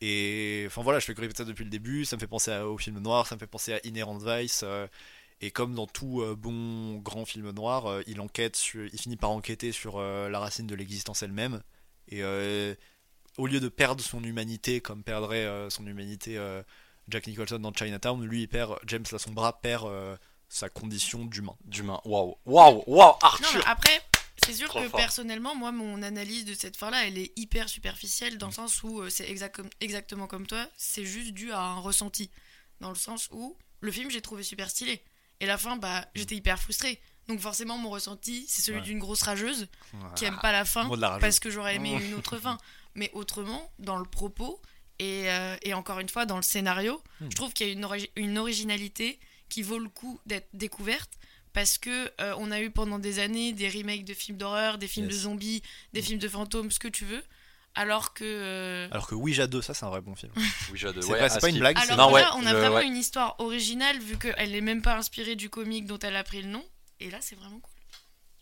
[0.00, 2.50] Et enfin voilà, je fais que répéter ça depuis le début, ça me fait penser
[2.50, 4.64] à- au film noir, ça me fait penser à Inherent Vice.
[5.40, 9.16] Et comme dans tout euh, bon grand film noir, euh, il enquête, sur- il finit
[9.16, 11.62] par enquêter sur euh, la racine de l'existence elle-même.
[12.08, 12.74] Et euh,
[13.38, 16.62] au lieu de perdre son humanité comme perdrait euh, son humanité euh,
[17.08, 20.16] Jack Nicholson dans Chinatown, lui il perd, James là son bras perd euh,
[20.48, 21.56] sa condition d'humain.
[21.64, 22.00] D'humain.
[22.04, 23.62] Waouh, waouh, waouh, Non, mais Arthur.
[23.68, 24.02] après,
[24.44, 24.98] c'est sûr Trop que fort.
[25.00, 29.00] personnellement, moi, mon analyse de cette fin-là, elle est hyper superficielle dans le sens où
[29.00, 32.30] euh, c'est exact exactement comme toi, c'est juste dû à un ressenti.
[32.80, 35.02] Dans le sens où le film, j'ai trouvé super stylé.
[35.40, 37.00] Et la fin, bah, j'étais hyper frustrée.
[37.28, 38.84] Donc forcément, mon ressenti, c'est celui Ouais.
[38.84, 39.68] d'une grosse rageuse
[40.16, 42.58] qui aime pas la fin la parce que j'aurais aimé une autre fin.
[42.94, 44.60] Mais autrement, dans le propos
[44.98, 47.28] et, euh, et encore une fois dans le scénario, Hmm.
[47.30, 51.10] je trouve qu'il y a une, ori- une originalité qui vaut le coup d'être découverte
[51.52, 54.88] parce que euh, on a eu pendant des années des remakes de films d'horreur, des
[54.88, 55.62] films de zombies,
[55.92, 57.22] des films de fantômes, ce que tu veux,
[57.74, 60.32] alors que euh, Alors que Ouija 2, ça c'est un vrai bon film.
[60.72, 62.08] Oui, j'ai hâte de- C'est ouais, pas, c'est à pas ce une blague, alors Non,
[62.08, 62.86] que ouais, là, on a vraiment ouais.
[62.86, 66.42] une histoire originale vu qu'elle n'est même pas inspirée du comic dont elle a pris
[66.42, 66.64] le nom.
[67.00, 67.72] Et là, c'est vraiment cool.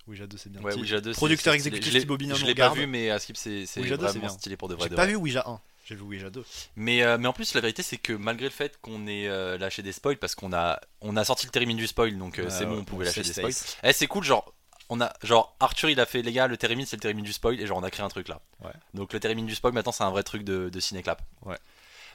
[0.08, 0.62] Ouija 2 c'est bien.
[0.62, 3.10] Ouais, Ouija 2, c'est- Producteur c'est- exécutif je l'ai- Thibaut Je l'ai pas vu, mais
[3.10, 4.84] à Skip, c'est c'est Ouija 2, c'est vraiment stylé pour de vrai.
[4.84, 5.10] J'ai de pas vrai.
[5.12, 6.42] vu Ouija 1, j'ai vu Ouija 2.
[6.76, 9.58] Mais, euh, mais en plus, la vérité, c'est que malgré le fait qu'on ait euh,
[9.58, 12.48] lâché des spoils, parce qu'on a, on a sorti le termine du spoil, donc euh,
[12.48, 13.52] c'est bon, on pouvait lâcher des spoils.
[13.84, 14.54] Eh, c'est cool, genre,
[14.88, 17.32] on a, genre, Arthur, il a fait, les gars, le termine, c'est le termine du
[17.32, 18.40] spoil, et genre, on a créé un truc là.
[18.62, 18.70] Ouais.
[18.94, 21.22] Donc le termine du spoil, maintenant, c'est un vrai truc de, de cinéclap.
[21.44, 21.58] Ouais.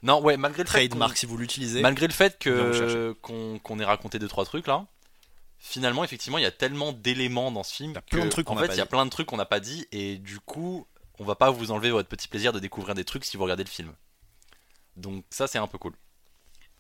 [0.02, 0.82] Non, ouais, malgré le fait.
[0.88, 1.82] qu'on- Trademark si vous l'utilisez.
[1.82, 4.86] Malgré le fait que qu'on qu'on ait raconté deux trois trucs là,
[5.60, 8.26] finalement effectivement il y a tellement d'éléments dans ce film Il y a que, plein
[8.26, 8.90] de trucs qu'on en n'a fait pas il y a dit.
[8.90, 10.86] plein de trucs qu'on n'a pas dit et du coup
[11.20, 13.64] on va pas vous enlever votre petit plaisir de découvrir des trucs si vous regardez
[13.64, 13.94] le film.
[14.98, 15.94] Donc ça c'est un peu cool.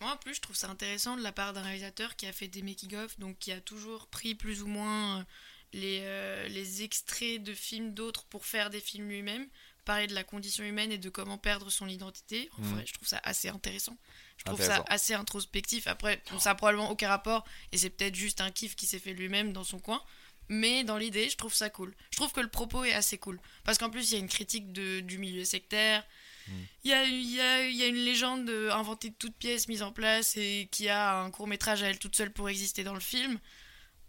[0.02, 2.50] Moi, en plus, je trouve ça intéressant de la part d'un réalisateur qui a fait
[2.50, 5.24] des making-of, donc qui a toujours pris plus ou moins euh,
[5.74, 9.48] les, euh, les extraits de films d'autres pour faire des films lui-même,
[9.86, 12.50] parler de la condition humaine et de comment perdre son identité.
[12.58, 12.74] En Mhm.
[12.76, 13.98] vrai, je trouve ça assez intéressant.
[14.38, 15.88] Je trouve ça assez introspectif.
[15.88, 19.00] Après, bon, ça a probablement aucun rapport, et c'est peut-être juste un kiff qui s'est
[19.00, 20.02] fait lui-même dans son coin.
[20.50, 21.96] Mais dans l'idée, je trouve ça cool.
[22.12, 23.40] Je trouve que le propos est assez cool.
[23.64, 26.06] Parce qu'en plus, il y a une critique de, du milieu sectaire.
[26.84, 29.70] Il y a, il y, a, il y a une légende inventée de toutes pièces
[29.70, 32.84] mise en place et qui a un court métrage à elle toute seule pour exister
[32.84, 33.40] dans le film.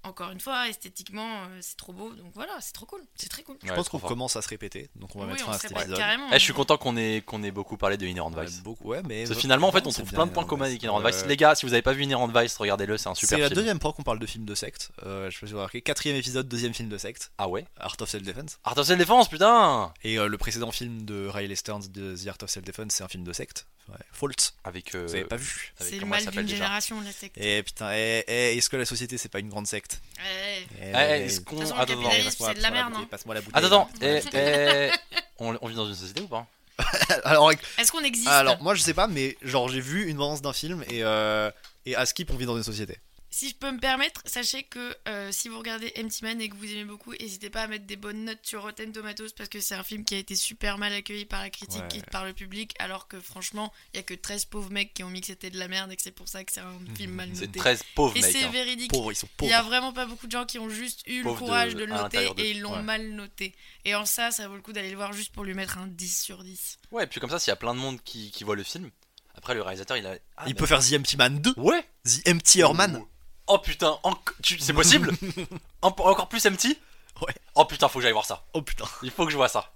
[0.05, 2.13] Encore une fois, esthétiquement, euh, c'est trop beau.
[2.15, 3.01] Donc voilà, c'est trop cool.
[3.17, 3.57] C'est très cool.
[3.65, 5.59] Je pense qu'on commence à se répéter, donc on va Oui, mettre on un à
[5.59, 5.97] se épisode.
[5.97, 6.29] carrément.
[6.31, 8.63] Eh, je suis content qu'on ait qu'on ait beaucoup parlé de Inherent Ouais, Vice.
[8.63, 10.83] beaucoup, ouais, mais Parce que finalement en fait on trouve plein de points communs avec
[10.83, 11.25] Inherent Vice.
[11.27, 13.49] Les gars si vous avez pas vu Inherent Vice regardez-le c'est un super C'est la
[13.49, 13.57] film.
[13.57, 14.91] deuxième fois qu'on parle de film de secte.
[15.05, 15.81] Euh, je sais pas si vous avez remarqué.
[15.83, 17.65] Quatrième épisode, deuxième film de secte, Ah ouais?
[17.79, 18.59] Art of Self-Defense.
[18.65, 22.37] Art of Self-Defense putain Et euh, le précédent film de Riley Stearns de The Art
[22.43, 23.67] of Self-Defense, c'est un film de secte.
[23.89, 23.97] Ouais.
[24.13, 24.31] Fault.
[24.65, 25.73] Avec euh, Vous avez pas vu.
[25.79, 27.37] C'est le mal d'une génération, la secte.
[27.37, 29.94] Et putain, eh, eh, est-ce que la société c'est pas une grande secte?
[30.19, 30.67] Ouais.
[30.81, 32.93] Eh, Eh, est-ce qu'on- Attends, attends, c'est de la merde.
[32.97, 33.07] hein.
[33.11, 33.65] Passe-moi la bouteille.
[33.65, 34.91] Attends, attends, eh,
[35.39, 36.47] on, on vit dans une société ou pas
[37.25, 38.29] alors, Est-ce qu'on existe?
[38.29, 41.51] Alors, moi je sais pas, mais genre j'ai vu une bande d'un film et, euh,
[41.87, 42.99] et à Skip on vit dans une société.
[43.37, 46.55] Si je peux me permettre, sachez que euh, si vous regardez Empty Man et que
[46.55, 49.59] vous aimez beaucoup, n'hésitez pas à mettre des bonnes notes sur Rotten Tomatoes parce que
[49.61, 51.99] c'est un film qui a été super mal accueilli par la critique Ouais.
[51.99, 55.03] et par le public, alors que franchement, il y a que 13 pauvres mecs qui
[55.03, 56.79] ont mis que c'était de la merde et que c'est pour ça que c'est un
[56.97, 57.59] film mal C'est noté.
[57.59, 58.31] 13 pauvres Et mecs.
[58.31, 58.51] c'est hein.
[58.53, 58.93] véridique.
[58.93, 59.51] Pauvres, ils sont Il pauvres.
[59.51, 61.81] y a vraiment pas beaucoup de gens qui ont juste eu le Pauvres courage de,
[61.81, 62.83] le noter de- et ils l'ont ouais.
[62.83, 63.53] mal noté.
[63.85, 65.89] Et en ça, ça vaut le coup d'aller le voir juste pour lui mettre un
[65.89, 66.79] 10 sur 10.
[66.93, 68.63] Ouais, et puis comme ça, s'il y a plein de monde qui, qui voit le
[68.63, 68.93] film,
[69.35, 70.15] après le réalisateur il a.
[70.37, 73.03] Ah, il mais- peut faire The Empty Man 2, Ouais The Empty Man.
[73.47, 75.11] Oh putain, en- tu- c'est possible
[75.83, 76.79] En- Encore plus empty
[77.21, 77.35] Ouais.
[77.55, 78.45] Oh putain, faut que j'aille voir ça.
[78.55, 78.87] Oh putain.
[79.03, 79.73] Il faut que je vois ça.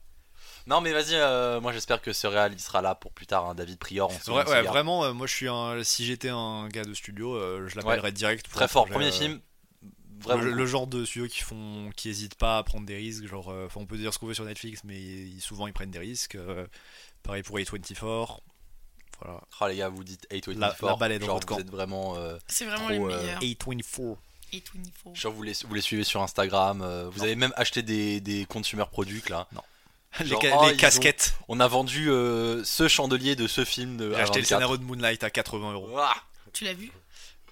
[0.66, 3.46] Non mais vas-y, euh, moi j'espère que ce réal il sera là pour plus tard,
[3.48, 4.10] hein, David Prior.
[4.10, 5.82] on se Ouais, vraiment, euh, moi je suis un.
[5.84, 8.46] Si j'étais un gars de studio, euh, je l'appellerais direct.
[8.48, 9.40] pour Très fort, premier film.
[10.20, 10.42] Vraiment.
[10.42, 13.54] Le, le genre de studio qui font, qui hésitent pas à prendre des risques, genre,
[13.76, 16.36] on peut dire ce qu'on veut sur Netflix, mais ils- souvent ils prennent des risques.
[17.22, 18.40] pareil pour A24.
[19.20, 19.40] Voilà.
[19.60, 21.70] Ah les gars, vous dites 8 La- la balle est dans genre votre vous êtes
[21.70, 22.16] vraiment.
[22.16, 23.40] euh, C'est vraiment Trop, les euh, meilleurs.
[23.40, 24.16] A24.
[24.52, 25.16] Et 24.
[25.16, 26.80] genre vous les, vous les suivez sur Instagram.
[26.82, 29.46] euh, vous avez même acheté des, des consumer products là.
[30.20, 31.34] Les, Genre, ca- oh, les ils casquettes.
[31.48, 34.10] On a vendu euh, ce chandelier de ce film de.
[34.14, 34.48] J'ai acheté le A24.
[34.48, 35.90] scénario de Moonlight à 80 euros.
[35.90, 36.14] Ouah.
[36.54, 36.90] Tu l'as vu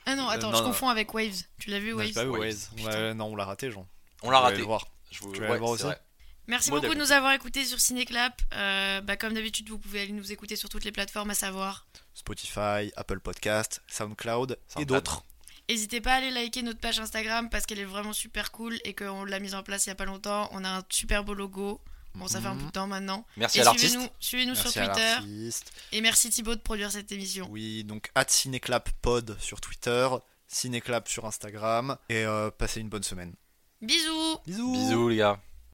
[0.06, 0.68] Ah non, attends, Euh, non, je non.
[0.70, 1.42] confonds avec Waves.
[1.58, 2.68] Tu l'as vu, Non, Waves j'ai pas vu Waves.
[2.84, 3.86] L'a- non, on l'a raté, Jean.
[4.22, 4.62] On l'a raté.
[5.10, 5.32] Je vous...
[5.32, 6.00] Tu vas ouais, voir aussi vrai.
[6.48, 8.40] Merci beaucoup de nous avoir écoutés sur Cinéclap.
[8.54, 11.86] Euh, bah, comme d'habitude, vous pouvez aller nous écouter sur toutes les plateformes, à savoir.
[12.14, 15.24] Spotify, Apple Podcast, SoundCloud et d'autres.
[15.68, 18.94] N'hésitez pas à aller liker notre page Instagram parce qu'elle est vraiment super cool et
[18.94, 20.48] qu'on l'a mise en place il y a pas longtemps.
[20.52, 21.80] On a un super beau logo.
[22.14, 22.60] Bon, ça fait un Mhm.
[22.60, 23.26] bout de temps maintenant.
[23.36, 23.90] Merci Et à l'artiste.
[23.90, 25.02] suivez-nous suivez-nous sur Merci à Twitter.
[25.02, 25.72] l'artiste.
[25.92, 27.46] Et merci Thibaut de produire cette émission.
[27.50, 30.08] Oui, donc at Cinéclap Pod sur Twitter,
[30.46, 33.34] Cinéclap sur Instagram, et euh, passez une bonne semaine.
[33.82, 35.40] Bisous Bisous Bisous les gars.